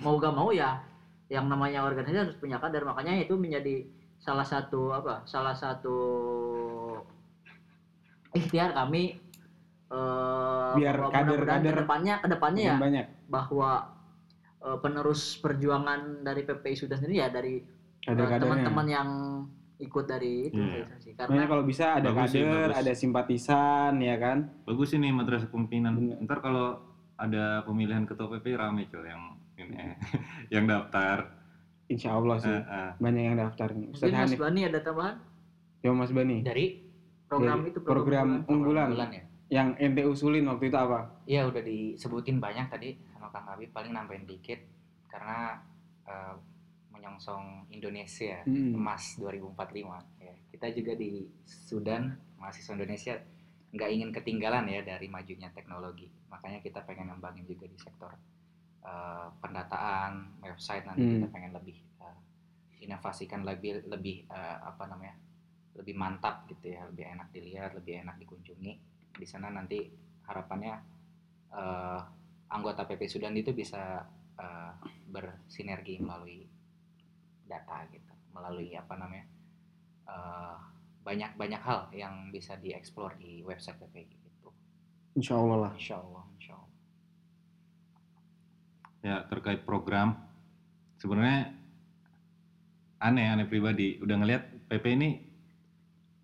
[0.00, 0.80] mau gak mau ya
[1.28, 3.84] yang namanya organisasi harus punya kader makanya itu menjadi
[4.18, 5.96] salah satu apa salah satu
[8.38, 9.18] ikhtiar kami
[9.88, 13.06] eh, Biar bahwa kader- mudah-mudahan kader ke depannya ke depannya ya banyak.
[13.26, 13.70] bahwa
[14.58, 17.60] eh, penerus perjuangan dari PPI sudah sendiri ya dari
[17.98, 18.40] Kader-kadernya.
[18.64, 19.08] teman-teman yang
[19.76, 21.08] ikut dari itu organisasi.
[21.12, 22.78] Makanya karena kalau bisa ada Bagus sih, kader, bagus.
[22.78, 24.38] ada simpatisan, ya kan?
[24.64, 25.92] Bagus ini madrasah kepemimpinan.
[25.94, 26.16] Bener.
[26.20, 26.66] Ntar kalau
[27.14, 29.22] ada pemilihan ketua PP rame cuy yang
[29.56, 29.74] ini
[30.54, 31.30] yang daftar.
[31.86, 32.90] Insya Allah sih Eh, eh.
[32.96, 33.88] banyak yang daftar nih.
[33.88, 35.14] Ustaz mungkin Mas Hanif, Bani ada tambahan
[35.78, 36.66] ya Mas Bani, Dari
[37.28, 39.22] program itu program unggulan bulan ya.
[39.48, 40.98] yang ente usulin waktu itu apa?
[41.24, 44.60] Iya udah disebutin banyak tadi sama Kang Habib paling nambahin dikit
[45.06, 45.60] karena
[46.04, 46.34] eh,
[46.88, 48.74] menyongsong Indonesia Hmm.
[48.74, 50.34] emas 2045 ya.
[50.50, 53.14] Kita juga di Sudan mahasiswa Indonesia
[53.68, 56.08] nggak ingin ketinggalan ya dari majunya teknologi.
[56.28, 58.12] Makanya kita pengen ngembangin juga di sektor
[58.80, 61.14] eh, pendataan, website nanti Hmm.
[61.20, 62.18] kita pengen lebih eh,
[62.80, 65.16] inovasikan lebih lebih eh, apa namanya?
[65.78, 68.72] Lebih mantap gitu ya, lebih enak dilihat, lebih enak dikunjungi.
[69.14, 69.86] Di sana nanti
[70.26, 70.74] harapannya
[71.54, 72.00] eh,
[72.50, 74.02] anggota PP Sudan itu bisa
[74.34, 74.72] eh,
[75.06, 76.42] bersinergi melalui
[77.46, 79.26] data gitu, melalui apa namanya
[80.10, 80.56] eh,
[81.06, 84.50] banyak banyak hal yang bisa dieksplor di website PPI gitu.
[85.14, 85.72] Insya Allah lah.
[85.78, 86.76] Insya Allah, insya Allah.
[88.98, 90.18] Ya terkait program
[90.98, 91.54] sebenarnya
[92.98, 95.27] aneh aneh pribadi udah ngelihat PP ini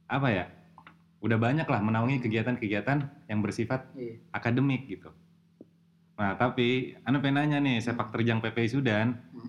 [0.06, 0.44] apa ya
[1.18, 4.20] udah banyak lah menaungi kegiatan-kegiatan yang bersifat Iya.
[4.30, 5.08] akademik gitu.
[6.14, 9.48] Nah tapi anda pengen nanya nih sepak terjang PPI Sudan Hmm.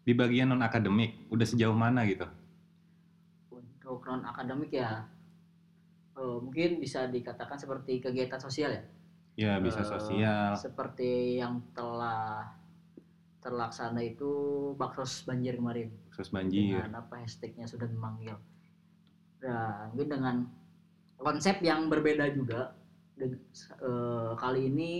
[0.00, 2.24] di bagian non akademik udah sejauh mana gitu?
[3.50, 5.04] untuk non akademik ya
[6.14, 8.84] eh, mungkin bisa dikatakan seperti kegiatan sosial ya
[9.34, 10.50] Ya bisa Eh, sosial.
[10.54, 12.42] seperti yang telah
[13.38, 14.28] terlaksana itu
[14.74, 16.74] baksos banjir kemarin khusus banjir.
[16.76, 18.34] dengan apa hashtagnya sudah memanggil
[19.38, 20.36] nah mungkin dengan
[21.16, 22.74] konsep yang berbeda juga
[23.14, 23.38] Deg-
[23.76, 24.92] eh, kali ini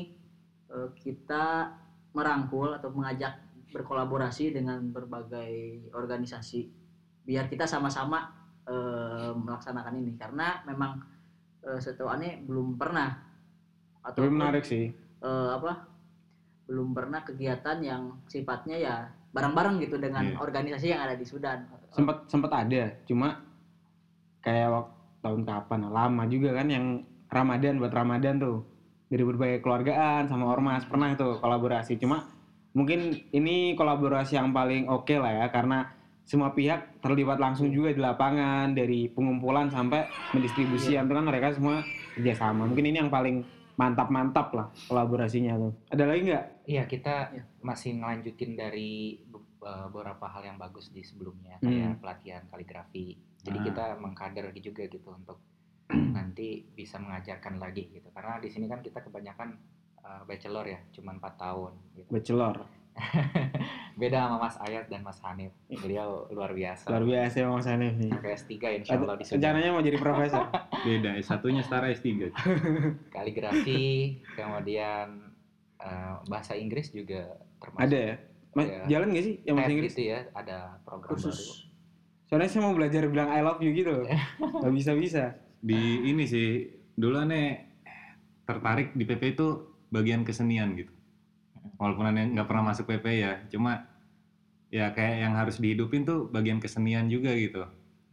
[0.68, 1.70] eh, kita
[2.10, 5.50] merangkul atau mengajak berkolaborasi dengan berbagai
[5.92, 6.66] organisasi
[7.22, 8.30] biar kita sama-sama
[8.64, 10.98] eh, melaksanakan ini karena memang
[11.62, 13.10] eh, setahu aneh belum pernah
[14.00, 14.90] Tapi ataupun, menarik sih.
[15.18, 15.86] eh, apa
[16.64, 18.94] belum pernah kegiatan yang sifatnya ya
[19.28, 20.36] bareng-bareng gitu dengan Iya.
[20.38, 21.64] organisasi yang ada di Sudan.
[21.88, 23.40] Sempat sempat ada, cuma
[24.40, 25.80] kayak waktu tahun kapan?
[25.88, 26.84] Lama juga kan yang
[27.28, 28.58] Ramadan buat Ramadan tuh.
[29.08, 31.96] Dari berbagai keluargaan sama ormas pernah tuh kolaborasi.
[31.96, 32.28] Cuma
[32.76, 35.88] mungkin ini kolaborasi yang paling oke lah ya karena
[36.28, 41.80] semua pihak terlibat langsung juga di lapangan dari pengumpulan sampai pendistribusian itu kan mereka semua
[42.12, 42.68] kerjasama.
[42.68, 43.40] Mungkin ini yang paling
[43.80, 45.72] mantap-mantap lah kolaborasinya tuh.
[45.88, 46.44] Ada lagi nggak?
[46.68, 47.42] Iya kita Iya.
[47.64, 49.16] masih ngelanjutin dari
[49.58, 51.66] eh, beberapa hal yang bagus di sebelumnya Hmm.
[51.66, 53.16] kayak pelatihan kaligrafi.
[53.40, 53.64] Jadi Ah.
[53.64, 55.38] kita mengkader juga gitu untuk
[56.16, 58.08] nanti bisa mengajarkan lagi gitu.
[58.10, 59.56] Karena di sini kan kita kebanyakan
[59.98, 61.72] eh, bachelor ya, cuma 4 tahun.
[61.94, 62.08] Gitu.
[62.08, 62.56] Bachelor.
[63.94, 65.54] Beda sama Mas Ayat dan Mas Hanif.
[65.68, 66.86] Beliau luar biasa.
[66.88, 68.10] Luar biasa Mas Hanif nih.
[68.10, 69.24] Sampai S3 insya Allah di.
[69.24, 70.44] Rencananya mau jadi profesor.
[70.86, 72.30] Beda S1-nya setara S3.
[73.08, 73.86] Kaligrafi,
[74.34, 75.06] kemudian
[75.78, 77.86] eh, bahasa Inggris juga termasuk.
[77.86, 78.14] Ada ya?
[78.48, 78.82] Mas, Iya.
[78.88, 79.90] jalan gak sih yang bahasa Inggris?
[79.92, 81.30] gitu ya, ada program baru.
[82.28, 84.06] Soalnya saya mau belajar bilang I love you gitu loh.
[84.62, 85.34] Gak bisa-bisa.
[85.64, 87.64] Di ini sih dulu aneh
[88.44, 89.48] tertarik di PP itu
[89.88, 90.92] bagian kesenian gitu.
[91.80, 93.86] Walaupun aneh nggak pernah masuk PP ya, cuma
[94.68, 97.64] ya kayak yang harus dihidupin tuh bagian kesenian juga gitu.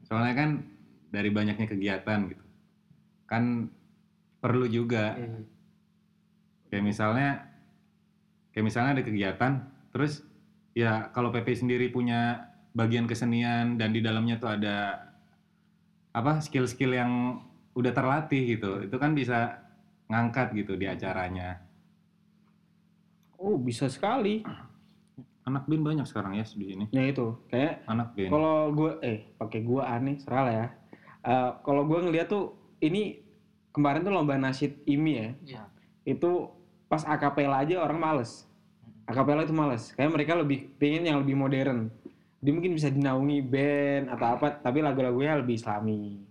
[0.08, 0.50] Soalnya kan
[1.12, 2.44] dari banyaknya kegiatan gitu.
[3.28, 3.70] Kan
[4.40, 5.40] perlu juga Iya.
[6.70, 7.30] kayak misalnya
[8.54, 9.52] kayak misalnya ada kegiatan
[9.90, 10.22] terus
[10.78, 15.08] ya kalau PP sendiri punya bagian kesenian dan di dalamnya tuh ada
[16.12, 17.40] apa skill-skill yang
[17.76, 19.64] udah terlatih gitu itu kan bisa
[20.12, 21.64] ngangkat gitu di acaranya
[23.36, 24.42] Oh bisa sekali.
[25.46, 29.30] anak band banyak sekarang ya di sini Ya itu kayak anak band kalau gue eh
[29.38, 30.68] pakai gue aneh serah lah ya.
[31.22, 33.22] Eh, kalau gue ngeliat tuh ini
[33.70, 35.30] kemarin tuh lomba nasyid IMI ya.
[35.46, 35.64] Iya.
[36.02, 36.50] Itu
[36.90, 38.50] pas akapela aja orang males.
[39.06, 39.94] Akapela itu males.
[39.94, 41.94] Kayak mereka lebih pengen yang lebih modern.
[42.46, 46.22] Jadi mungkin bisa dinaungi band atau apa, tapi lagu-lagunya lebih islami.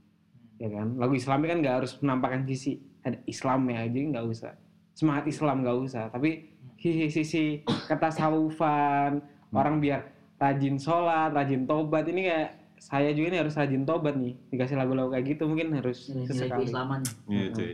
[0.63, 0.95] Ya kan?
[0.95, 4.55] Lagu islami kan nggak harus menampakkan sisi ada Islamnya, jadi nggak usah.
[4.95, 9.19] Semangat Islam nggak usah, tapi sisi sisi ketasawufan,
[9.51, 14.39] orang biar rajin sholat, rajin tobat ini kayak saya juga ini harus rajin tobat nih
[14.55, 16.69] dikasih lagu-lagu kayak gitu mungkin harus nilai-nilai sesekali
[17.27, 17.73] Iya cuy.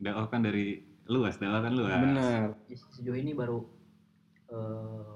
[0.00, 1.92] Dakwah kan dari luas, dakwah kan luas.
[2.00, 3.60] bener Ya, sejauh ini baru
[4.48, 5.13] eh,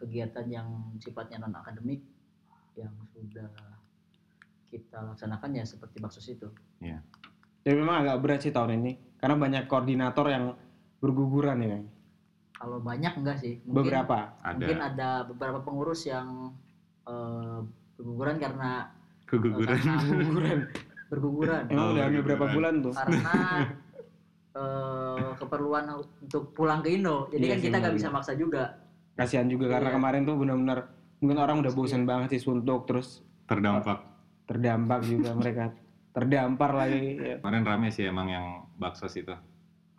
[0.00, 2.00] kegiatan yang sifatnya non akademik
[2.72, 3.52] yang sudah
[4.64, 6.48] kita laksanakan ya seperti baksos itu
[6.80, 7.04] Iya.
[7.60, 10.44] ya memang agak berat sih tahun ini karena banyak koordinator yang
[10.96, 11.76] berguguran ya.
[12.54, 14.36] Kalau banyak enggak sih mungkin, beberapa?
[14.40, 14.56] Ada.
[14.56, 16.52] mungkin ada beberapa pengurus yang
[17.04, 17.60] eh,
[17.96, 18.70] berguguran karena
[19.24, 19.76] keguguran.
[19.76, 20.58] karena guguran
[21.08, 21.62] berguguran.
[21.68, 22.74] Emang Oh, udah hampir berapa berguguran.
[22.74, 22.92] bulan tuh?
[22.94, 23.36] Karena
[24.50, 25.84] eh, keperluan
[26.22, 27.28] untuk pulang ke Indo.
[27.28, 28.62] Jadi Iya kan kita nggak bisa maksa juga
[29.20, 29.96] kasihan juga karena Iya.
[29.96, 30.78] kemarin tuh benar-benar
[31.18, 34.00] mungkin orang udah bosan banget sih suntuk terus Terdampak.
[34.44, 35.64] terdampak juga mereka
[36.10, 37.36] terdampar lagi ya.
[37.38, 39.30] Kemarin rame sih emang yang baksos itu.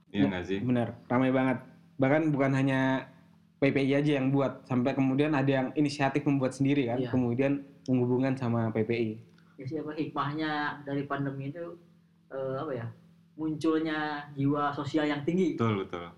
[0.10, 0.60] Iya nggak sih?
[0.60, 1.55] bener ramai banget
[1.95, 3.07] bahkan bukan hanya
[3.57, 7.10] PPI aja yang buat sampai kemudian ada yang inisiatif membuat sendiri kan Iya.
[7.10, 9.21] kemudian menghubungkan sama PPI
[9.55, 11.77] ya siapa hikmahnya dari pandemi itu
[12.27, 12.88] eh, apa ya
[13.36, 13.99] munculnya
[14.34, 16.10] jiwa sosial yang tinggi Betul betul.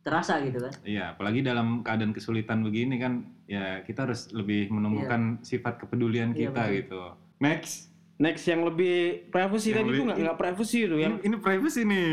[0.00, 0.72] Terasa gitu kan?
[0.82, 3.12] Iya, apalagi dalam keadaan kesulitan begini kan,
[3.44, 6.76] ya kita harus lebih menumbuhkan sifat kepedulian Iya, kita betul.
[6.80, 7.02] gitu.
[7.38, 7.72] Next,
[8.16, 11.36] next yang lebih privacy Yang tadi itu lebih- nggak nggak privacy itu yang ini, ini
[11.38, 12.10] privacy nih.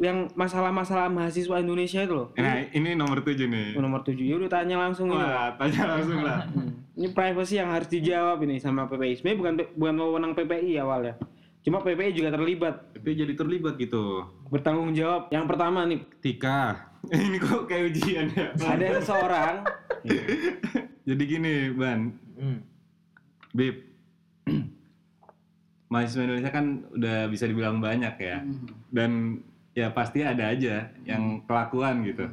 [0.00, 2.28] yang masalah-masalah mahasiswa Indonesia itu loh.
[2.32, 3.76] Nah, ini nomor tujuh nih.
[3.76, 4.24] nomor tujuh.
[4.24, 5.18] Ya udah tanya langsung ini.
[5.18, 6.48] Wah, tanya langsung lah.
[6.96, 11.16] ini privacy yang harus dijawab ini sama PPI sebenarnya bukan bukan wewenang PPI awalnya.
[11.60, 12.90] Cuma PPI juga terlibat.
[12.96, 14.24] Tapi jadi terlibat gitu.
[14.48, 15.28] bertanggung jawab.
[15.28, 16.00] Yang pertama nih.
[16.18, 18.46] Tika, ini kok kayak ujian ya?
[18.54, 19.54] ada seseorang
[21.08, 22.14] Jadi gini, Ban,
[23.50, 23.74] Bib,
[25.90, 28.38] mahasiswa Indonesia kan udah bisa dibilang banyak ya.
[28.86, 29.42] Dan
[29.74, 32.30] ya pasti ada aja yang kelakuan gitu.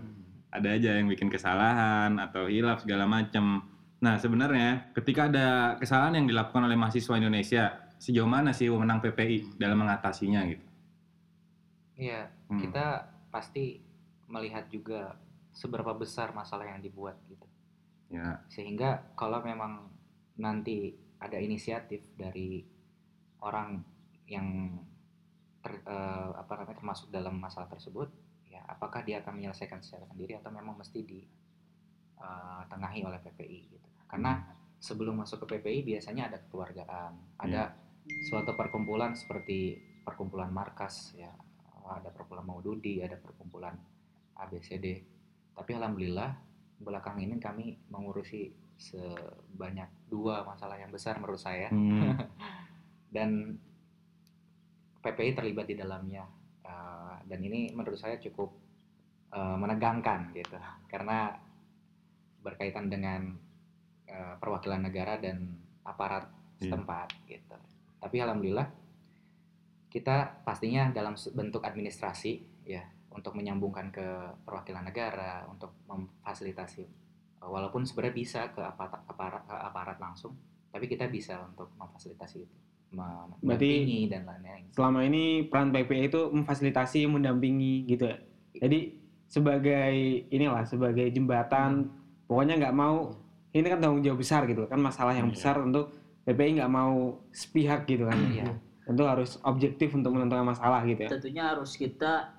[0.53, 3.61] Ada aja yang bikin kesalahan atau hilaf segala macem.
[3.99, 9.57] Nah sebenarnya ketika ada kesalahan yang dilakukan oleh mahasiswa Indonesia, sejauh mana sih wewenang PPI
[9.57, 10.65] dalam mengatasinya gitu?
[11.99, 12.63] Iya, Hmm.
[12.63, 12.85] kita
[13.29, 13.81] pasti
[14.29, 15.17] melihat juga
[15.51, 17.45] seberapa besar masalah yang dibuat gitu.
[18.09, 19.89] Ya, Sehingga kalau memang
[20.39, 22.63] nanti ada inisiatif dari
[23.43, 23.83] orang
[24.29, 24.79] yang
[25.59, 28.07] ter- eh, apa namanya termasuk dalam masalah tersebut,
[28.47, 33.89] ya apakah dia akan menyelesaikan secara sendiri atau memang mesti ditengahi oleh PPI gitu.
[34.09, 34.41] Karena
[34.79, 37.75] sebelum masuk ke PPI biasanya ada kekeluargaan, ada
[38.25, 41.29] suatu perkumpulan seperti perkumpulan markas ya,
[41.85, 43.75] ada perkumpulan Maududi, ada perkumpulan
[44.39, 45.03] ABCD.
[45.53, 46.31] Tapi alhamdulillah
[46.79, 48.47] belakang ini kami mengurusi
[48.79, 52.15] sebanyak dua masalah yang besar menurut saya Hmm.
[53.15, 53.59] dan
[54.99, 56.25] PPI terlibat di dalamnya
[56.59, 58.53] Uh, dan ini menurut saya cukup
[59.33, 60.53] uh, menegangkan gitu
[60.85, 61.33] karena
[62.45, 63.33] berkaitan dengan
[64.05, 65.49] uh, perwakilan negara dan
[65.81, 66.29] aparat
[66.61, 66.69] Iya.
[66.69, 67.57] setempat gitu
[67.97, 68.69] tapi alhamdulillah
[69.89, 72.37] kita pastinya dalam bentuk administrasi
[72.69, 72.85] ya
[73.19, 74.07] untuk menyambungkan ke
[74.47, 76.87] perwakilan negara untuk memfasilitasi
[77.43, 80.33] uh, walaupun sebenarnya bisa ke aparat aparat, ke aparat langsung
[80.71, 82.55] tapi kita bisa untuk memfasilitasi itu
[82.89, 84.65] mendampingi dan lain-lain.
[84.73, 88.17] selama ini peran PPI itu memfasilitasi mendampingi gitu ya?
[88.65, 88.97] Jadi
[89.29, 89.93] sebagai
[90.33, 91.85] inilah sebagai jembatan
[92.25, 93.13] pokoknya nggak mau
[93.53, 95.35] ini kan tanggung jawab besar gitu kan masalah yang Iya.
[95.37, 95.85] besar tentu
[96.25, 98.17] PPI nggak mau sepihak gitu kan?
[98.33, 98.47] Iya.
[98.89, 101.09] tentu harus objektif untuk menentukan masalah gitu ya?
[101.13, 102.38] Tentunya harus kita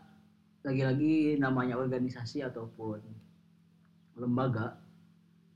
[0.60, 3.00] lagi-lagi namanya organisasi ataupun
[4.20, 4.76] lembaga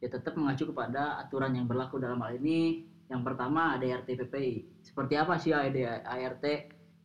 [0.00, 2.92] ya tetap mengacu kepada aturan yang berlaku dalam hal ini.
[3.04, 5.76] Yang pertama ADRT PPI seperti apa sih AD
[6.08, 6.44] ART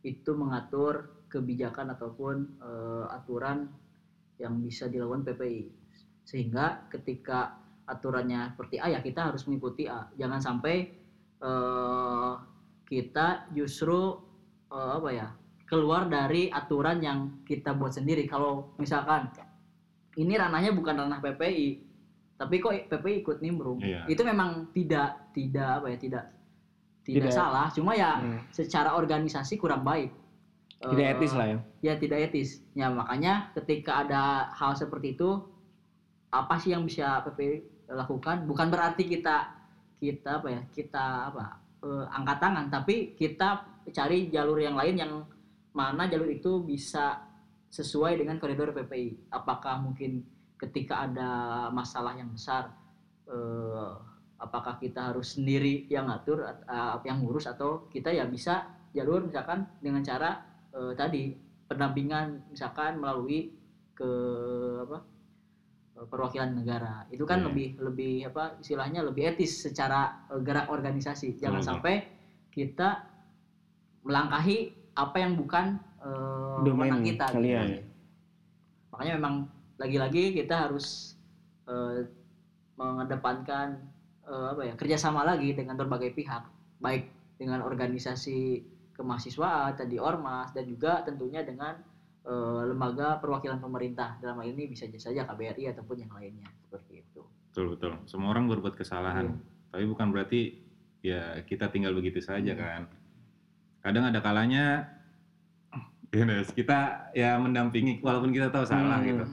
[0.00, 3.68] itu mengatur kebijakan ataupun eh, aturan
[4.40, 5.68] yang bisa dilakukan PPI
[6.24, 10.08] sehingga ketika aturannya seperti A ya kita harus mengikuti A.
[10.16, 10.76] Jangan sampai
[11.36, 12.32] eh,
[12.88, 14.16] kita justru
[14.72, 15.28] eh, apa ya
[15.70, 18.26] keluar dari aturan yang kita buat sendiri.
[18.26, 19.30] Kalau misalkan
[20.18, 21.78] ini ranahnya bukan ranah PPI,
[22.34, 24.02] tapi kok PPI ikut nimbrung, Iya.
[24.10, 26.24] itu memang tidak tidak apa ya tidak
[27.00, 27.70] tidak, Tidak- salah.
[27.70, 28.42] Cuma ya Hmm.
[28.50, 30.10] secara organisasi kurang baik.
[30.80, 32.64] tidak Eh, etis lah ya Ya tidak etis.
[32.72, 35.44] Ya makanya ketika ada hal seperti itu,
[36.30, 38.48] apa sih yang bisa PPI lakukan?
[38.48, 39.60] Bukan berarti kita
[40.00, 43.60] kita apa ya kita apa eh, angkat tangan, tapi kita
[43.92, 45.12] cari jalur yang lain yang
[45.72, 47.22] mana jalur itu bisa
[47.70, 49.30] sesuai dengan koridor PPI.
[49.30, 50.26] Apakah mungkin
[50.58, 51.30] ketika ada
[51.70, 52.74] masalah yang besar,
[53.30, 53.92] eh,
[54.40, 58.64] apakah kita harus sendiri yang ngatur at- uh, yang ngurus atau kita ya bisa
[58.96, 60.40] jalur misalkan dengan cara
[60.72, 61.36] eh, tadi
[61.68, 63.52] pendampingan misalkan melalui
[63.92, 64.10] ke
[64.88, 64.98] apa
[66.00, 67.46] eh, perwakilan negara itu kan Iya.
[67.52, 71.68] lebih lebih apa istilahnya lebih etis secara eh, gerak organisasi jangan Betul.
[71.76, 71.94] sampai
[72.48, 72.88] kita
[74.08, 77.36] melangkahi apa yang bukan eh, Domain kita gitu.
[77.40, 77.66] kalian.
[78.92, 79.34] makanya memang
[79.80, 81.16] lagi-lagi kita harus
[81.68, 82.04] eh,
[82.76, 83.80] mengedepankan
[84.28, 86.44] eh, apa ya kerjasama lagi dengan berbagai pihak
[86.80, 87.08] baik
[87.40, 88.60] dengan organisasi
[88.92, 91.80] kemahasiswaan tadi ormas dan juga tentunya dengan
[92.28, 97.24] eh, lembaga perwakilan pemerintah dalam hal ini bisa saja KBRI ataupun yang lainnya seperti itu
[97.50, 97.92] Betul betul.
[98.06, 99.34] Semua orang berbuat kesalahan,
[99.74, 100.54] tapi bukan berarti
[101.02, 102.86] ya kita tinggal begitu saja kan.
[103.80, 104.86] Kadang ada kalanya
[106.10, 106.78] ya kita
[107.14, 109.06] ya mendampingi walaupun kita tahu salah Hmm.
[109.06, 109.24] gitu.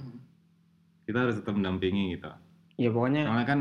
[1.07, 2.29] Kita harus tetap mendampingi gitu.
[2.77, 3.59] Ya pokoknya Soalnya kan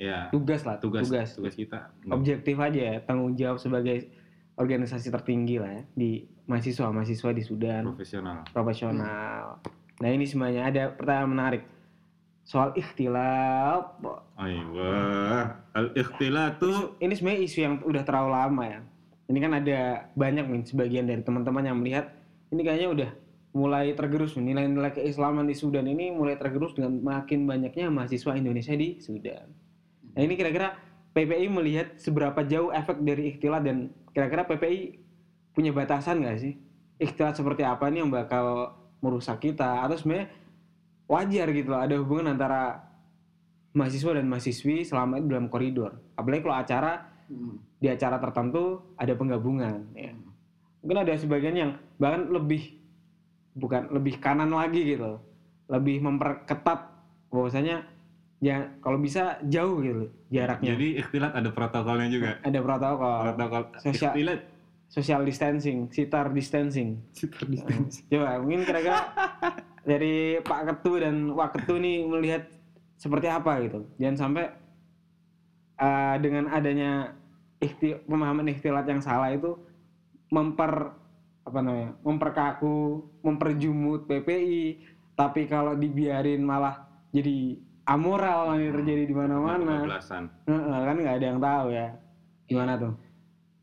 [0.00, 1.28] ya tugas lah, tugas tugas.
[1.36, 4.08] tugas, kita Objektif aja ya, tanggung jawab sebagai
[4.56, 6.10] organisasi tertinggi lah ya di
[6.44, 8.42] mahasiswa mahasiswa di Sudan profesional.
[8.50, 9.60] profesional.
[10.00, 11.62] Nah ini semuanya ada pertanyaan menarik
[12.42, 14.00] soal ikhtilaf.
[14.02, 14.96] Oh iya,
[15.70, 18.80] al ikhtilatu Ini sebenarnya isu yang udah terlalu lama ya.
[19.30, 22.10] Ini kan ada banyak nih sebagian dari teman-teman yang melihat
[22.50, 23.10] ini kayaknya udah
[23.54, 28.98] mulai tergerus nilai-nilai keislaman di Sudan ini mulai tergerus dengan makin banyaknya mahasiswa Indonesia di
[28.98, 29.46] Sudan.
[30.18, 30.74] Nah ini kira-kira
[31.14, 34.98] PPI melihat seberapa jauh efek dari ikhtilat dan kira-kira PPI
[35.54, 36.54] punya batasan nggak sih?
[36.98, 39.82] Ikhtilat seperti apa nih yang bakal merusak kita?
[39.86, 40.30] Atau sebenarnya
[41.10, 42.86] wajar gitu loh ada hubungan antara
[43.74, 45.98] mahasiswa dan mahasiswi selama itu dalam koridor.
[46.14, 47.62] Apalagi kalau acara Hmm.
[47.78, 50.10] di acara tertentu ada penggabungan ya.
[50.82, 52.74] Mungkin ada sebagian yang bahkan lebih
[53.54, 55.22] bukan lebih kanan lagi gitu.
[55.70, 56.90] Lebih memperketat
[57.30, 57.86] bahwasanya
[58.42, 60.74] ya kalau bisa jauh gitu jaraknya.
[60.74, 62.30] Jadi ikhtilat ada protokolnya juga.
[62.42, 64.40] ada protokol, Protokol Sosial- ikhtilat
[64.90, 66.98] social distancing, sitar distancing.
[68.10, 69.06] Coba mungkin kira-kira
[69.86, 72.42] dari Pak Ketu dan Wak Ketu nih melihat
[72.98, 73.86] seperti apa gitu.
[74.02, 74.50] Jangan sampai
[75.78, 77.14] eh, dengan adanya
[77.60, 79.54] ikhti- pemahaman ikhtilat yang salah itu
[80.32, 80.96] memper
[81.40, 84.80] apa namanya memperkaku, memperjumut PPI.
[85.14, 89.84] Tapi kalau dibiarin malah jadi amoral nanti terjadi di mana-mana.
[90.48, 91.88] Kan nggak ada yang tahu ya.
[92.48, 92.94] Gimana tuh?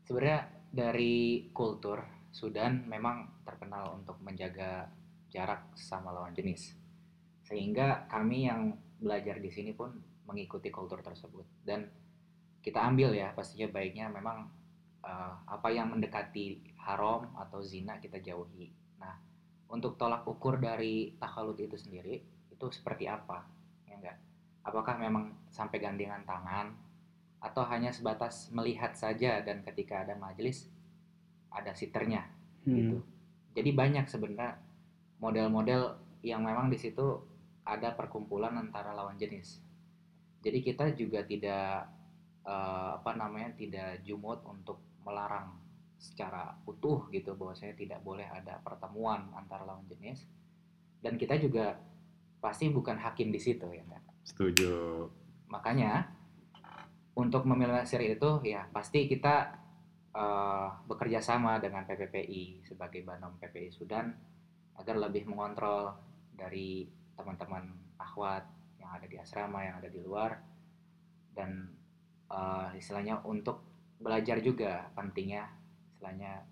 [0.06, 4.86] Sebenarnya dari kultur Sudan memang terkenal untuk menjaga
[5.32, 6.76] jarak sama lawan jenis.
[7.42, 9.96] Sehingga kami yang belajar di sini pun
[10.28, 11.88] mengikuti kultur tersebut dan
[12.62, 14.48] kita ambil ya pastinya baiknya memang
[15.04, 18.70] eh, apa yang mendekati haram atau zina kita jauhi.
[18.98, 19.14] Nah,
[19.70, 23.44] untuk tolak ukur dari takhalut itu sendiri itu seperti apa?
[23.86, 24.18] Ya enggak?
[24.66, 26.74] Apakah memang sampai gandengan tangan
[27.38, 30.66] atau hanya sebatas melihat saja dan ketika ada majelis
[31.54, 32.26] ada siternya
[32.66, 32.98] gitu.
[32.98, 33.06] Hmm.
[33.54, 34.58] Jadi banyak sebenarnya
[35.22, 37.22] model-model yang memang di situ
[37.62, 39.62] ada perkumpulan antara lawan jenis.
[40.42, 41.90] Jadi kita juga tidak
[42.48, 45.52] eh, apa namanya tidak jumut untuk melarang
[45.98, 50.24] secara utuh gitu bahwasanya tidak boleh ada pertemuan antara lawan jenis
[51.02, 51.76] dan kita juga
[52.38, 54.02] pasti bukan hakim di situ ya kan.
[54.22, 55.06] Setuju.
[55.50, 56.06] Makanya
[57.18, 59.58] untuk meminimalisir itu ya pasti kita
[60.14, 64.14] eh, bekerja sama dengan PPPI sebagai Banom PPI Sudan
[64.78, 65.98] agar lebih mengontrol
[66.38, 66.86] dari
[67.18, 68.46] teman-teman akhwat
[68.78, 70.38] yang ada di asrama yang ada di luar
[71.34, 71.77] dan
[72.28, 73.64] eh, istilahnya untuk
[73.98, 75.48] belajar juga pentingnya
[75.90, 76.44] istilahnya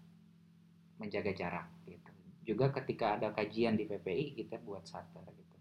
[0.96, 2.10] menjaga jarak gitu.
[2.42, 5.56] Juga ketika ada kajian di PPI kita buat sater gitu.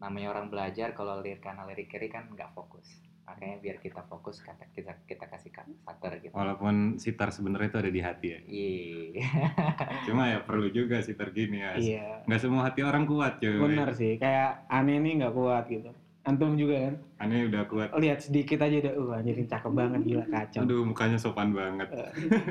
[0.00, 2.86] Namanya orang belajar kalau lirik kanan lirik kiri kan nggak fokus.
[3.26, 6.34] Makanya biar kita fokus kata kita kita kasih ka- sater gitu.
[6.34, 8.40] Walaupun sitar sebenarnya itu ada di hati ya.
[8.42, 9.26] Iya.
[10.06, 11.76] Cuma ya perlu juga sitar gini ya.
[11.76, 12.06] Iya.
[12.26, 13.54] Nggak semua hati orang kuat cuy.
[13.60, 15.90] Benar sih, kayak aneh nih nggak kuat gitu.
[16.30, 16.94] Antum juga kan?
[17.18, 17.88] Aneh udah kuat.
[17.98, 20.62] Lihat sedikit aja udah, uh anjir cakep banget gila kacau.
[20.62, 21.90] Aduh mukanya sopan banget.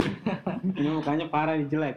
[0.80, 1.96] Ini mukanya parah nih jelek.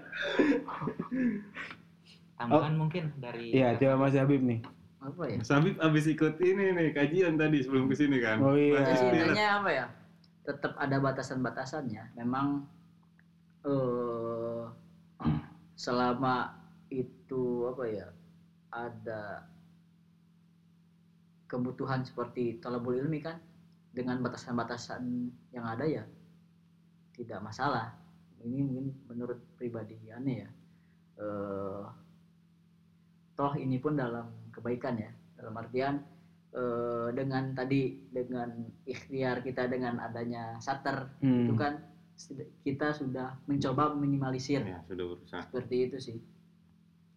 [2.38, 4.60] Tambahan mungkin dari Iya, coba Mas Habib nih.
[5.02, 8.38] apa ya Mas Habib abis ikut ini nih kajian tadi sebelum ke sini kan.
[8.38, 8.86] Oh iya.
[8.86, 9.84] Intinya apa ya
[10.46, 12.62] tetap ada batasan-batasannya memang
[13.66, 14.62] eh
[15.82, 16.54] selama
[16.86, 18.06] itu apa ya
[18.70, 19.50] ada
[21.52, 23.36] kebutuhan seperti talabul ilmi kan
[23.92, 25.04] dengan batasan-batasan
[25.52, 26.00] yang ada ya
[27.12, 27.92] tidak masalah.
[28.40, 30.50] Ini mungkin menurut pribadi aneh ya.
[31.20, 31.84] Eh
[33.36, 35.12] toh ini pun dalam kebaikan ya.
[35.36, 36.00] Dalam artian
[36.52, 38.48] eh, dengan tadi dengan
[38.88, 41.44] ikhtiar kita dengan adanya shutter Hmm.
[41.46, 41.74] itu kan
[42.62, 44.62] kita sudah mencoba meminimalisir.
[44.62, 45.42] Ya, sudah berusaha.
[45.42, 46.18] seperti itu sih.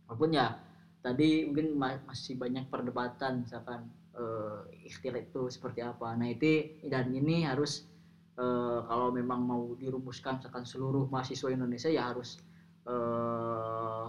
[0.08, 0.60] Walaupun ya
[1.00, 7.12] tadi mungkin ma- masih banyak perdebatan misalkan eh, ikhtiar itu seperti apa nah itu dan
[7.12, 7.86] ini harus
[8.40, 12.40] eh, kalau memang mau dirumuskan misalkan seluruh mahasiswa Indonesia ya harus
[12.88, 14.06] eh,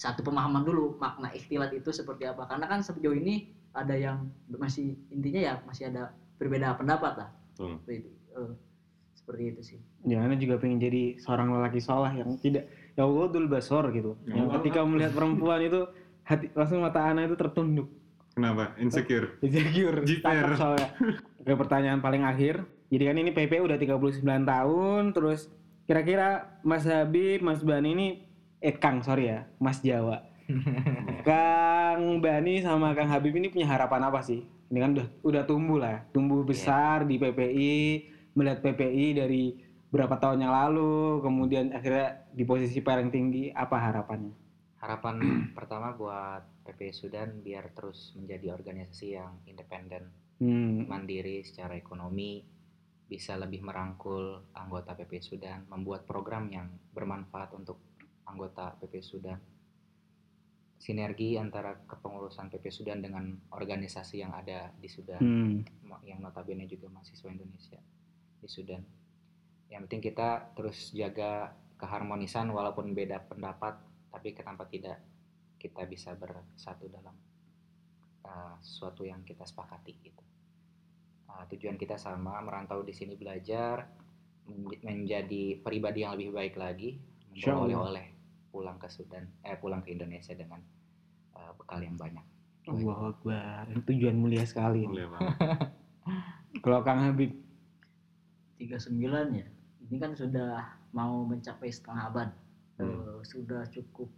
[0.00, 4.96] satu pemahaman dulu makna ikhtilat itu seperti apa karena kan sejauh ini ada yang masih
[5.12, 6.10] intinya ya masih ada
[6.40, 7.76] berbeda pendapat lah Betul.
[7.78, 8.54] seperti itu, Eh,
[9.18, 12.64] seperti itu sih Ya, Ana juga pengen jadi seorang lelaki soleh yang tidak
[12.96, 14.16] ya Allah dul basor gitu.
[14.24, 15.84] Ya Yang ketika melihat perempuan itu
[16.24, 17.92] hati langsung mata Ana itu tertunduk.
[18.34, 18.74] Kenapa?
[18.78, 19.36] Insecure.
[19.44, 20.02] Insecure.
[20.06, 20.56] Jiper.
[20.56, 20.88] Soalnya.
[21.40, 22.62] Oke, pertanyaan paling akhir.
[22.90, 25.46] Jadi kan ini PP udah 39 tahun, terus
[25.86, 28.06] kira-kira Mas Habib, Mas Bani ini
[28.58, 30.26] eh Kang, sorry ya, Mas Jawa.
[31.28, 34.42] Kang Bani sama Kang Habib ini punya harapan apa sih?
[34.70, 37.78] Ini kan udah udah tumbuh lah, tumbuh besar di PPI,
[38.34, 39.54] melihat PPI dari
[39.90, 44.34] berapa tahun yang lalu, kemudian akhirnya di posisi paling tinggi, apa harapannya?
[44.78, 45.14] Harapan
[45.58, 52.40] pertama buat PP Sudan biar terus menjadi organisasi yang independen, Hmm, mandiri secara ekonomi,
[53.04, 56.64] bisa lebih merangkul anggota PP Sudan, membuat program yang
[56.96, 57.76] bermanfaat untuk
[58.24, 59.36] anggota PP Sudan.
[60.80, 65.20] Sinergi antara kepengurusan PP Sudan dengan organisasi yang ada di Sudan.
[65.20, 67.76] hmm, yang notabene juga mahasiswa Indonesia
[68.40, 68.80] di Sudan.
[69.68, 73.76] Yang penting kita terus jaga keharmonisan walaupun beda pendapat,
[74.08, 75.04] tapi kenapa tidak
[75.60, 77.12] kita bisa bersatu dalam
[78.24, 80.24] uh, sesuatu yang kita sepakati gitu.
[81.28, 83.84] Uh, tujuan kita sama, merantau di sini belajar,
[84.48, 86.96] men- menjadi pribadi yang lebih baik lagi,
[87.28, 88.06] membawa oleh-oleh
[88.48, 90.64] pulang ke Sudan, eh pulang ke Indonesia dengan
[91.36, 92.24] uh, bekal yang banyak.
[92.66, 93.68] Allahu Akbar.
[93.84, 94.88] Tujuan mulia sekali.
[94.88, 95.36] Mulia banget.
[96.64, 97.30] Kalau Kang Habib
[98.58, 98.96] 39
[99.38, 99.48] ya
[99.90, 102.30] ini kan sudah mau mencapai setengah abad
[102.80, 102.96] Hmm.
[102.96, 104.08] Eh, sudah cukup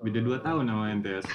[0.00, 1.26] Beda dua tahun sama NTS.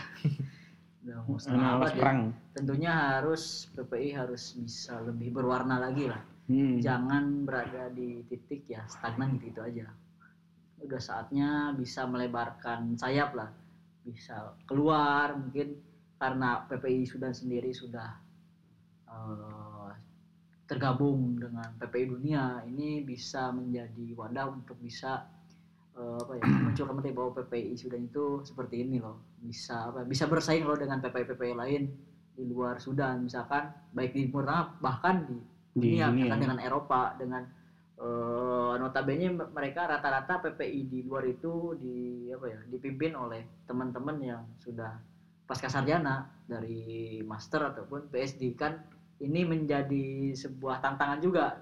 [1.54, 2.02] Anak ya.
[2.02, 2.20] perang.
[2.58, 6.78] tentunya harus PPI harus bisa lebih berwarna lagi lah Hmm.
[6.78, 9.90] jangan berada di titik ya stagnan gitu, aja
[10.78, 13.50] udah saatnya bisa melebarkan sayap lah
[14.06, 15.82] bisa keluar mungkin
[16.22, 18.22] karena PPI Sudan sendiri sudah
[19.10, 19.92] eh,
[20.70, 25.26] tergabung dengan PPI dunia ini bisa menjadi wadah untuk bisa
[25.96, 26.44] eh, apa ya
[26.86, 29.24] kembali bahwa PPI Sudan itu seperti ini loh.
[29.40, 31.84] Bisa apa bisa bersaing loh dengan PPI PPI lain
[32.36, 33.24] di luar Sudan.
[33.24, 35.38] Misalkan baik di Timur Tengah bahkan di
[35.76, 36.24] Di dunia, dunia.
[36.28, 37.44] bahkan dengan Eropa dengan
[37.96, 44.44] eh notabene mereka rata-rata PPI di luar itu di apa ya dipimpin oleh teman-teman yang
[44.60, 45.00] sudah
[45.48, 48.84] pasca sarjana dari master ataupun PSD kan
[49.24, 51.56] ini menjadi sebuah tantangan juga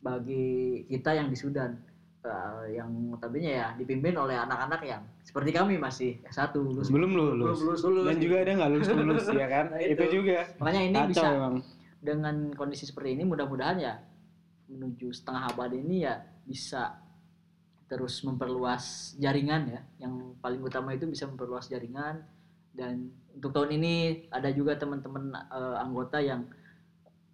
[0.00, 1.76] bagi kita yang di Sudan
[2.18, 7.54] Eh, yang notabene ya dipimpin oleh anak-anak yang seperti kami masih S1 lulus Belum lulus.
[7.54, 9.64] belum lulus, lulus Dan juga ada nggak lulus lulus ya kan?
[9.70, 9.94] Nah, itu.
[9.94, 10.04] itu.
[10.18, 10.38] juga.
[10.58, 11.54] makanya ini Kacau bisa emang.
[12.02, 13.94] dengan kondisi seperti ini mudah-mudahan ya
[14.66, 16.98] menuju setengah abad ini ya bisa
[17.86, 22.18] terus memperluas jaringan ya yang paling utama itu bisa memperluas jaringan
[22.74, 23.94] dan untuk tahun ini
[24.34, 26.50] ada juga teman-teman eh, anggota yang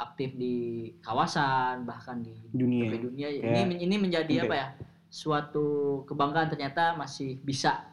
[0.04, 0.54] aktif di
[1.00, 2.86] kawasan bahkan di Dunia.
[2.86, 4.46] PPI dunia ini Kayak ini menjadi Ente.
[4.46, 4.66] apa ya
[5.08, 5.66] suatu
[6.04, 7.86] kebanggaan ternyata masih bisa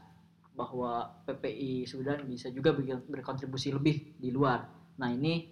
[0.52, 4.68] bahwa PPI Sudan bisa juga ber- berkontribusi lebih di luar.
[5.00, 5.48] Nah ini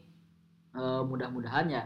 [0.75, 1.83] eh, mudah-mudahan ya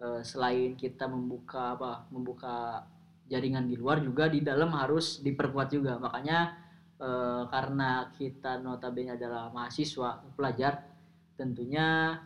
[0.00, 2.82] eh, selain kita membuka apa membuka
[3.28, 5.98] jaringan di luar juga di dalam harus diperkuat juga.
[6.00, 6.38] Makanya
[6.98, 10.86] eh, karena kita notabene adalah mahasiswa pelajar
[11.38, 12.18] tentunya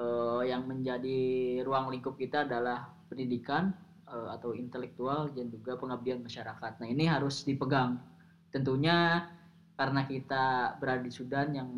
[0.00, 1.20] eh, yang menjadi
[1.60, 3.76] ruang lingkup kita adalah pendidikan
[4.08, 6.80] eh, atau intelektual dan juga pengabdian masyarakat.
[6.80, 8.00] Nah ini harus dipegang.
[8.48, 9.28] Tentunya
[9.76, 11.68] karena kita berada di Sudan yang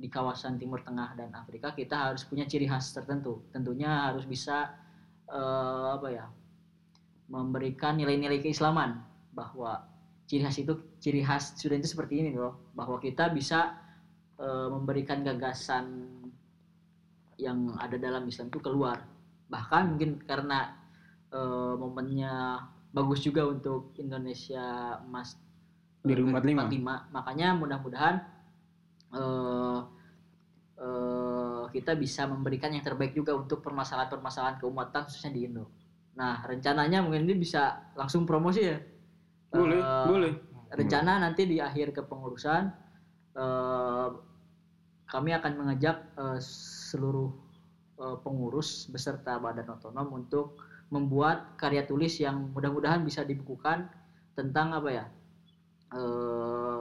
[0.00, 3.44] di kawasan Timur Tengah dan Afrika, kita harus punya ciri khas tertentu.
[3.52, 4.72] Tentunya harus bisa
[5.28, 6.26] eh, apa ya
[7.30, 8.98] memberikan nilai-nilai keislaman
[9.30, 9.86] bahwa
[10.26, 13.76] ciri khas itu ciri khas Sudan itu seperti ini loh, bahwa kita bisa
[14.40, 16.08] memberikan gagasan
[17.40, 19.02] yang ada dalam Islam itu keluar.
[19.48, 20.76] Bahkan mungkin karena
[21.32, 22.60] eh, momennya
[22.90, 25.34] bagus juga untuk Indonesia emas
[26.04, 26.70] eh, 2045.
[26.70, 27.14] 2045.
[27.16, 28.16] Makanya mudah-mudahan
[29.10, 29.80] eh,
[30.78, 35.70] eh, kita bisa memberikan yang terbaik juga untuk permasalahan-permasalahan keumatan khususnya di Indo.
[36.10, 38.78] Nah, rencananya mungkin ini bisa langsung promosi ya.
[39.50, 40.32] Boleh, Eh, boleh.
[40.70, 42.62] rencana nanti di akhir kepengurusan
[43.34, 44.08] eh,
[45.06, 46.38] kami akan mengajak eh,
[46.90, 47.30] seluruh
[48.02, 50.58] eh, pengurus beserta badan otonom untuk
[50.90, 53.86] membuat karya tulis yang mudah-mudahan bisa dibukukan
[54.34, 55.04] tentang apa ya
[55.94, 56.80] eh,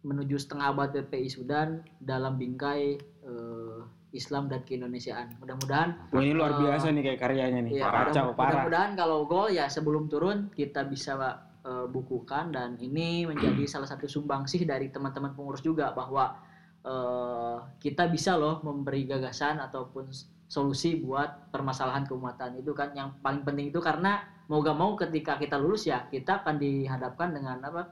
[0.00, 3.80] menuju setengah abad PPI Sudan dalam bingkai eh,
[4.10, 5.38] Islam dan keindonesiaan.
[5.38, 7.72] Mudah-mudahan Wah ini luar biasa nih kayak karyanya nih.
[7.78, 8.50] Iya, Kacau, mudah- parah.
[8.66, 11.14] Mudah-mudahan kalau gol ya sebelum turun kita bisa
[11.60, 16.38] eh, bukukan dan ini menjadi salah satu sumbangsih dari teman-teman pengurus juga bahwa
[16.84, 20.08] eh, kita bisa loh memberi gagasan ataupun
[20.50, 22.90] solusi buat permasalahan keumatan itu kan.
[22.92, 27.30] Yang paling penting itu karena mau gak mau ketika kita lulus ya kita akan dihadapkan
[27.30, 27.86] dengan apa?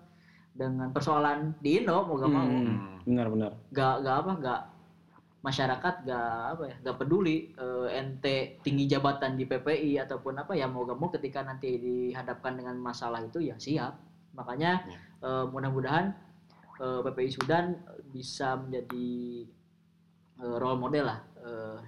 [0.50, 2.42] Dengan persoalan di Indo mau gak mau.
[2.50, 3.54] Hmm, benar-benar.
[3.70, 4.60] gak gak apa gak
[5.38, 10.66] masyarakat gak apa ya gak peduli eh, ente tinggi jabatan di PPI ataupun apa ya
[10.66, 13.94] mau gak mau ketika nanti dihadapkan dengan masalah itu ya siap.
[14.34, 14.82] Makanya
[15.22, 16.10] eh, mudah-mudahan
[16.80, 17.76] eh, PPI Sudan
[18.08, 19.10] bisa menjadi
[20.42, 21.78] eh, role model lah eh,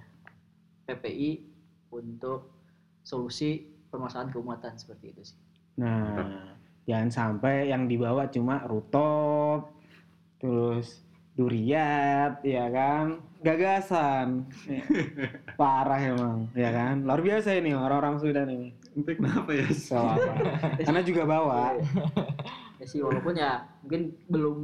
[0.87, 1.31] PPI
[1.91, 2.53] untuk
[3.01, 3.59] solusi
[3.91, 5.39] permasalahan keumatan seperti itu sih
[5.79, 6.51] Nah,
[6.83, 9.71] jangan sampai yang dibawa cuma rutop,
[10.41, 11.01] terus
[11.33, 13.23] duriat, ya kan?
[13.41, 14.45] Gagasan.
[14.67, 14.83] Ya.
[15.59, 17.07] Parah emang, ya kan?
[17.07, 18.69] Luar biasa ini orang-orang Sudan ini.
[18.93, 19.65] Ente kenapa ya?
[19.71, 20.33] So, apa?
[20.83, 21.79] Karena juga bawa.
[22.81, 24.57] ya sih walaupun ya mungkin belum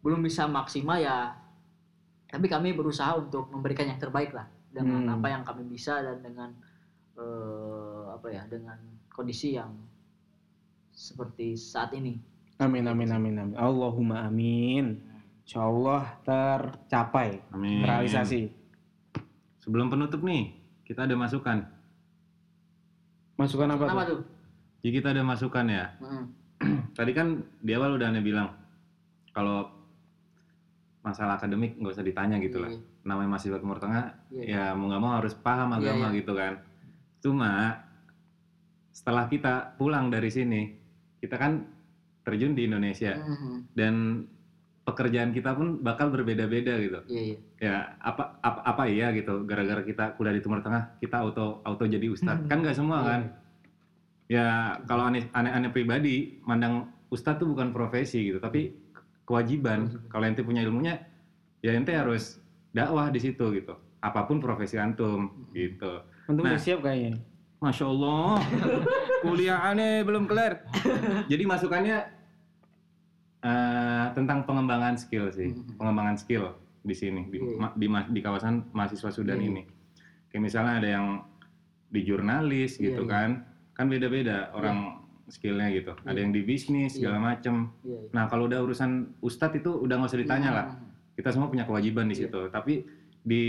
[0.00, 1.34] belum bisa maksimal ya
[2.30, 5.18] tapi kami berusaha untuk memberikan yang terbaik lah dengan Hmm.
[5.18, 6.54] apa yang kami bisa dan dengan
[7.18, 8.78] eh, apa ya dengan
[9.10, 9.74] kondisi yang
[10.94, 12.22] seperti saat ini
[12.60, 13.56] Amin, amin, amin, amin.
[13.56, 15.00] Allahumma amin.
[15.48, 17.80] Insya Allah tercapai, Amin.
[17.80, 18.52] terrealisasi.
[19.64, 20.52] Sebelum penutup nih,
[20.84, 21.64] kita ada masukan.
[23.40, 24.20] Masukan apa kenapa tuh?
[24.20, 24.20] tuh
[24.84, 25.84] Jadi kita ada masukan ya.
[26.04, 26.24] Mm.
[26.98, 28.52] Tadi kan di awal udah aneh bilang
[29.30, 29.68] kalau
[31.00, 32.68] masalah akademik nggak usah ditanya gitu lah.
[32.68, 34.44] Iya, Namanya mahasiswa Timur Tengah, iya.
[34.44, 36.16] ya mau nggak mau harus paham Iya, agama iya.
[36.20, 36.52] gitu kan.
[37.18, 37.50] Cuma
[38.90, 40.76] setelah kita pulang dari sini,
[41.16, 41.64] kita kan
[42.20, 43.72] terjun di Indonesia Mhm.
[43.72, 43.94] dan
[44.82, 47.00] pekerjaan kita pun bakal berbeda-beda gitu.
[47.06, 49.44] iya iya Ya apa apa, apa iya gitu.
[49.44, 52.44] Gara-gara kita kuliah di Timur Tengah, kita auto auto jadi ustadz.
[52.44, 53.08] kan nggak semua Iya.
[53.08, 53.20] kan.
[54.30, 58.70] Ya kalau aneh aneh, aneh pribadi mandang ustadz tuh bukan profesi gitu, tapi
[59.26, 60.06] kewajiban.
[60.06, 61.02] Kalau ente punya ilmunya,
[61.58, 62.38] ya ente harus
[62.70, 63.74] dakwah di situ gitu.
[63.98, 66.06] Apa pun profesi antum gitu.
[66.30, 66.54] Untuk Nah.
[66.54, 67.18] udah siap kayaknya.
[67.58, 68.38] Masya Allah,
[69.26, 70.62] kuliah aneh belum kelar.
[71.26, 71.98] Jadi masukannya
[73.42, 78.70] eh, tentang pengembangan skill sih, pengembangan skill di sini di, ma- di, ma- di kawasan
[78.70, 79.48] mahasiswa Sudan iya.
[79.50, 79.62] ini.
[80.30, 81.06] Kayak misalnya ada yang
[81.90, 83.10] di jurnalis Iya, gitu iya.
[83.10, 83.30] kan,
[83.80, 85.96] kan beda-beda orang skillnya gitu.
[86.04, 86.20] Ada Iya.
[86.20, 87.72] yang di bisnis segala macem.
[87.80, 88.08] iya iya.
[88.12, 90.66] Nah kalau udah urusan ustadz itu udah nggak usah ditanya lah.
[90.68, 91.16] Mhm.
[91.16, 92.28] Kita semua punya kewajiban di Iya.
[92.28, 92.40] situ.
[92.46, 92.84] Tapi
[93.22, 93.44] di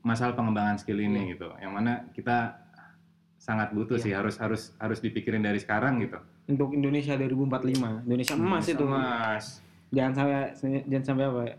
[0.00, 2.62] masalah pengembangan skill ini gitu, yang mana kita
[3.36, 4.04] sangat butuh Iya.
[4.04, 6.18] sih harus harus harus dipikirin dari sekarang gitu.
[6.46, 8.84] Untuk Indonesia 2045, Indonesia emas itu.
[8.86, 9.46] Mas.
[9.88, 10.38] Jangan sampai
[10.84, 11.56] jangan sampai apa ya?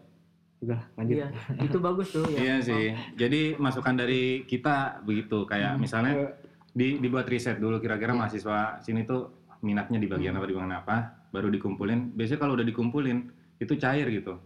[0.58, 1.16] Udah lanjut.
[1.18, 1.28] iya
[1.62, 2.86] itu bagus tuh ya Iya sih.
[3.16, 6.32] Jadi masukan dari kita begitu kayak misalnya Eh,
[6.78, 8.20] di dibuat riset dulu kira-kira Iya.
[8.20, 10.96] mahasiswa sini tuh minatnya di bagian apa di bagian apa,
[11.34, 12.14] baru dikumpulin.
[12.14, 13.18] Biasanya kalau udah dikumpulin
[13.58, 14.38] itu cair gitu.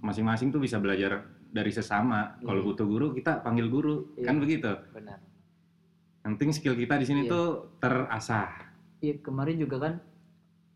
[0.00, 2.40] Masing-masing tuh bisa belajar dari sesama.
[2.40, 2.66] Kalau Iya.
[2.66, 4.24] butuh guru kita panggil guru, Iya.
[4.24, 4.72] kan begitu.
[4.90, 5.20] benar
[6.20, 7.30] Yang penting skill kita di sini Iya.
[7.30, 7.46] tuh
[7.76, 8.48] terasah.
[8.98, 9.94] Iya kemarin juga kan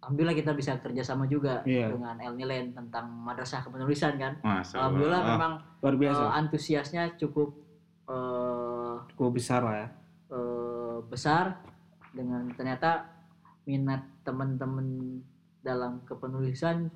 [0.00, 1.88] Alhamdulillah kita bisa kerjasama juga Iya.
[1.88, 4.36] dengan El Nilen tentang madrasah kepenulisan kan.
[4.40, 5.32] Masya Alhamdulillah Allah.
[5.32, 6.22] memang luar biasa.
[6.22, 7.56] eh, antusiasnya cukup
[8.04, 9.88] eh, Cukup besar lah ya.
[10.94, 11.58] Eh, besar
[12.14, 13.10] dengan ternyata
[13.66, 15.18] minat teman-teman
[15.60, 16.86] dalam kepenulisan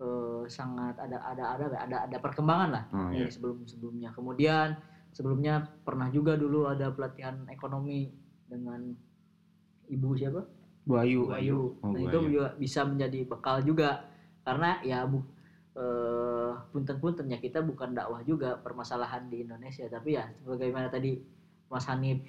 [0.00, 3.26] eh, sangat ada ada ada ada ada perkembangan lah Oh, iya.
[3.26, 4.08] dari sebelum sebelumnya.
[4.16, 4.72] Kemudian
[5.12, 8.08] sebelumnya pernah juga dulu ada pelatihan ekonomi
[8.48, 8.80] dengan
[9.86, 10.40] ibu siapa?
[10.86, 11.28] Bu Ayu.
[11.28, 11.58] Bu Ayu.
[11.84, 14.08] Oh, Nah, itu juga bisa menjadi bekal juga
[14.40, 15.20] karena ya bu
[15.76, 21.20] eh, punten-punten ya kita bukan dakwah juga permasalahan di Indonesia tapi ya sebagaimana tadi
[21.70, 22.24] Mas Hanif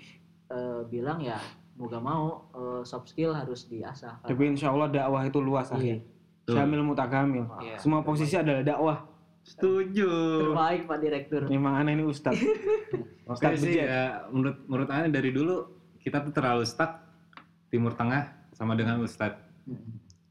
[0.52, 1.40] eh, bilang ya
[1.80, 4.20] mau gak mau eh, soft skill harus diasah.
[4.28, 5.80] Tapi insya Allah dakwah itu luas, Iya.
[5.80, 5.94] akhi.
[6.42, 6.54] Betul.
[6.58, 7.46] Syamil mutakamil.
[7.64, 7.76] Iya.
[7.80, 9.08] Semua posisi adalah dakwah.
[9.42, 10.10] Setuju.
[10.52, 11.42] Terbaik Pak Direktur.
[11.50, 12.38] Memang aneh ini Ustadz.
[13.32, 15.64] Oke Ustadz sih ya menurut menurut aneh dari dulu
[16.04, 17.00] kita tuh terlalu stuck
[17.72, 19.40] Timur Tengah sama dengan Ustadz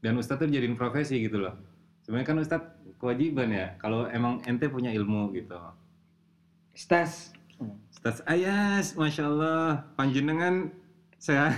[0.05, 1.57] dan Ustadz tuh jadiin profesi gitu loh
[2.05, 5.57] sebenarnya kan Ustadz kewajiban ya kalau emang ente punya ilmu gitu
[6.77, 7.33] Stas.
[8.01, 10.73] Ustadz Ayas Masya Allah panjenengan
[11.21, 11.53] sehat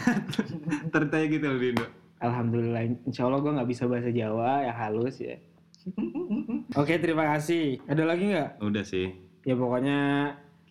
[0.91, 1.87] tertanya gitu loh di Indo
[2.19, 2.83] Alhamdulillah.
[3.07, 5.39] Insya Allah gue nggak bisa bahasa Jawa ya halus ya.
[6.83, 7.79] Oke, terima kasih.
[7.87, 8.59] Ada lagi nggak?
[8.59, 9.15] Udah sih.
[9.47, 9.99] Ya pokoknya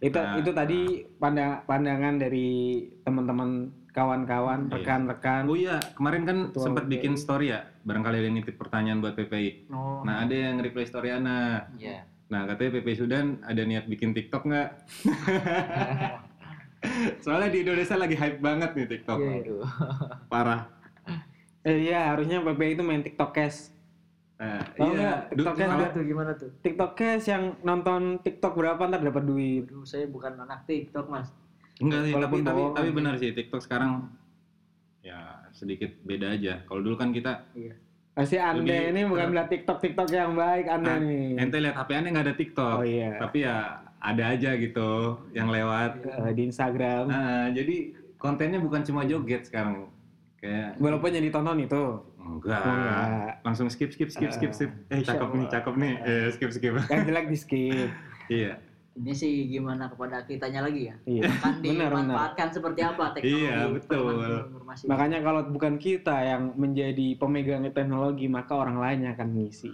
[0.05, 5.49] itu Nah, itu tadi pandang, pandangan dari teman-teman kawan-kawan, rekan-rekan.
[5.49, 7.65] Oh iya, kemarin kan sempat bikin story ya.
[7.89, 9.73] Barangkali ada yang nitip pertanyaan buat PPI.
[9.73, 10.05] Oh.
[10.05, 11.73] Nah, ada yang reply story Ana.
[11.81, 12.12] Iya.
[12.33, 14.69] Nah, katanya PPI Sudan ada niat bikin TikTok nggak?
[17.25, 19.19] Soalnya di Indonesia lagi hype banget nih TikTok.
[19.21, 19.61] Iya, Aduh.
[20.33, 20.73] Parah.
[21.61, 23.69] Eh, iya, harusnya PPI itu main TikTok Cash.
[24.41, 25.29] Nah, Tahu iya.
[25.29, 26.51] TikTok Cash Gimana tuh gimana tuh?
[26.65, 29.69] TikTok Cash yang nonton TikTok berapa ntar dapat duit.
[29.69, 31.29] Aduh, saya bukan anak TikTok mas.
[31.85, 34.09] Enggak sih, tapi Walaupun tapi, tapi benar sih TikTok sekarang
[35.05, 36.65] ya sedikit beda aja.
[36.65, 37.77] Kalau dulu kan kita Iya.
[38.13, 41.33] Pasti Anda Lebih- ini bukan melihat TikTok TikTok yang baik Anda Ah, nih.
[41.39, 42.77] ente lihat HP aneh nggak ada TikTok.
[42.77, 43.17] Oh iya.
[43.17, 43.57] Tapi ya
[43.99, 44.91] ada aja gitu
[45.33, 46.05] yang lewat.
[46.05, 47.09] Eh, di Instagram.
[47.09, 47.77] Nah, jadi
[48.17, 49.89] kontennya bukan cuma joget sekarang.
[50.37, 51.85] Kayak Walaupun yang ditonton itu.
[52.19, 52.61] enggak.
[52.63, 53.33] Enggak.
[53.43, 54.71] Langsung skip skip skip skip skip.
[54.89, 55.95] Eh cakep nih, cakep nih.
[56.03, 56.75] Eh skip skip.
[56.85, 57.89] Yang jelek di skip.
[58.29, 58.53] iya.
[58.93, 60.97] Ini sih gimana kepada kitanya lagi ya?
[61.09, 61.23] Iya.
[61.41, 61.91] Kan Benar, benar.
[62.13, 64.15] dimanfaatkan seperti apa teknologi Iya, betul.
[64.53, 64.87] informasi-.
[64.87, 69.73] Makanya kalau bukan kita yang menjadi pemegang teknologi, maka orang lain yang akan mengisi.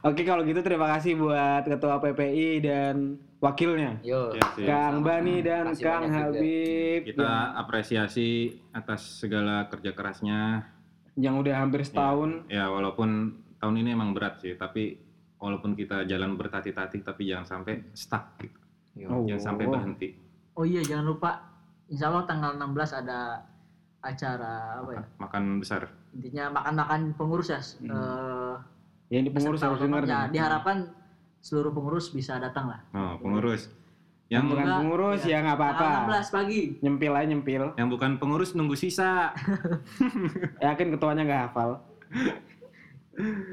[0.00, 2.96] Oke, kalau gitu terima kasih buat Ketua PPI dan
[3.36, 3.98] wakilnya.
[4.00, 4.30] Yo.
[4.32, 4.64] Iya sih.
[4.64, 6.30] Kang Bani dan Kang juga.
[6.30, 8.28] Habib Kita yang, apresiasi
[8.70, 10.62] atas segala kerja kerasnya.
[11.18, 12.46] yang udah hampir setahun.
[12.46, 14.96] Ya walaupun tahun ini emang berat sih, tapi
[15.36, 18.59] walaupun kita jalan bertati-tati tapi jangan sampai stuck gitu.
[18.98, 19.06] Yo.
[19.08, 19.22] Oh.
[19.26, 20.08] Jangan sampai berhenti.
[20.58, 21.30] Oh iya jangan lupa.
[21.90, 23.20] Insya Allah tanggal 16 ada
[24.00, 25.02] acara apa ya?
[25.18, 25.82] Makan besar.
[26.16, 27.60] Intinya makan-makan pengurus ya.
[27.60, 27.90] Hmm.
[27.90, 28.54] Eh,
[29.10, 30.02] Yang di pengurus harus dengar.
[30.06, 30.90] Ya, diharapkan
[31.42, 32.80] seluruh pengurus bisa datang lah.
[32.94, 33.66] Oh, pengurus.
[34.30, 35.82] Yang Yang bukan Enggak, pengurus ya nggak apa-apa.
[35.82, 36.60] Tanggal 16 pagi.
[36.78, 37.64] Nyempil aja nyempil.
[37.74, 39.34] yang bukan pengurus nunggu sisa.
[40.64, 41.70] Yakin ketuanya nggak hafal.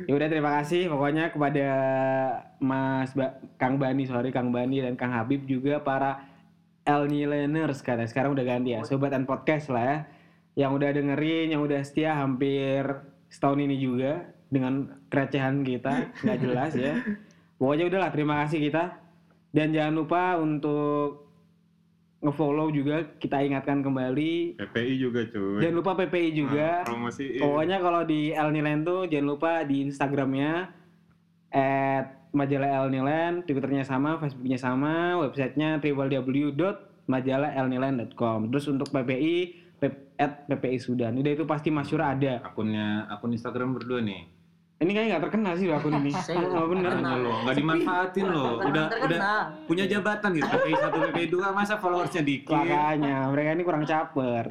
[0.07, 0.87] ya udah terima kasih.
[0.87, 1.69] Pokoknya kepada
[2.63, 6.23] Mas ba Kang Bani sorry Kang Bani dan Kang Habib juga para
[6.87, 9.97] El Nileners sekarang sekarang udah ganti ya sobat and podcast lah ya.
[10.57, 12.87] Yang udah dengerin yang udah setia hampir
[13.27, 16.95] setahun ini juga dengan kerecehan kita nggak jelas ya.
[17.59, 19.03] Pokoknya udahlah terima kasih kita.
[19.51, 21.26] Dan jangan lupa untuk
[22.17, 25.61] ngefollow juga kita ingatkan kembali PPI juga cuy.
[25.61, 27.37] jangan lupa PPI juga Nah, promosiin.
[27.41, 30.73] Pokoknya kalau di El Nilen tuh jangan lupa di Instagramnya
[31.53, 38.39] at majalah El Nilen, Twitternya sama, Facebooknya sama, websitenya www.majalahelnilen.com.
[38.51, 39.55] Terus untuk PPI
[40.17, 41.13] at PPI Sudan.
[41.13, 42.41] Udah itu pasti masyur ada.
[42.41, 44.25] akunnya akun Instagram berdua nih.
[44.77, 46.11] Ini kayaknya nggak terkenal sih akun ini.
[46.21, 46.93] Saya Oh, bener.
[46.93, 47.17] terkenal.
[47.17, 48.61] Lo nggak dimanfaatin loh.
[48.61, 49.09] Udah terkenal.
[49.09, 50.45] udah punya jabatan gitu.
[50.47, 52.53] PPI 1 PPI 2 masa followersnya dikit.
[52.53, 54.45] Makanya mereka ini kurang caper.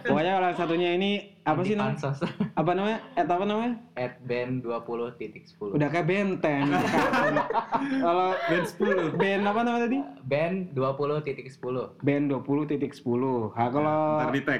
[0.00, 1.10] Pokoknya kalau yang satunya ini
[1.44, 2.10] apa sih namanya?
[2.60, 2.98] Apa namanya?
[3.14, 3.72] At apa namanya?
[3.94, 5.76] At band 20 titik 10.
[5.76, 6.72] Udah kayak benteng.
[8.02, 9.14] Kalau Band 10.
[9.14, 9.98] band apa namanya tadi?
[10.24, 12.00] Band 20 titik 10.
[12.02, 14.00] band 20 titik 10 nah, kalau.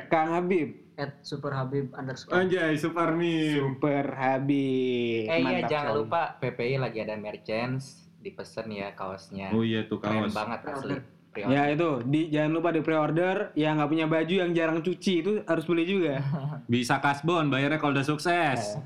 [0.06, 2.32] Kang Habib At Super Habib underscore.
[2.34, 3.52] Anjay, Suparmi.
[3.54, 6.00] Super Habib Eh iya Mantap jangan sekali.
[6.00, 7.84] lupa PPI lagi ada merchants
[8.18, 9.52] dipesen ya kaosnya.
[9.52, 10.32] Oh iya tuh Keren kaos.
[10.32, 10.96] banget asli.
[11.28, 11.52] Pre-order.
[11.52, 15.44] ya itu di jangan lupa di pre-order yang nggak punya baju yang jarang cuci itu
[15.44, 16.24] harus beli juga
[16.66, 18.80] Bisa kasbon, bayarnya kalau udah sukses.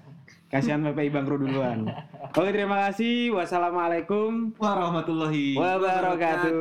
[0.51, 1.87] kasihan PPI bangkrut duluan
[2.35, 6.59] oke terima kasih wassalamualaikum Warahmatullahi wabarakatuh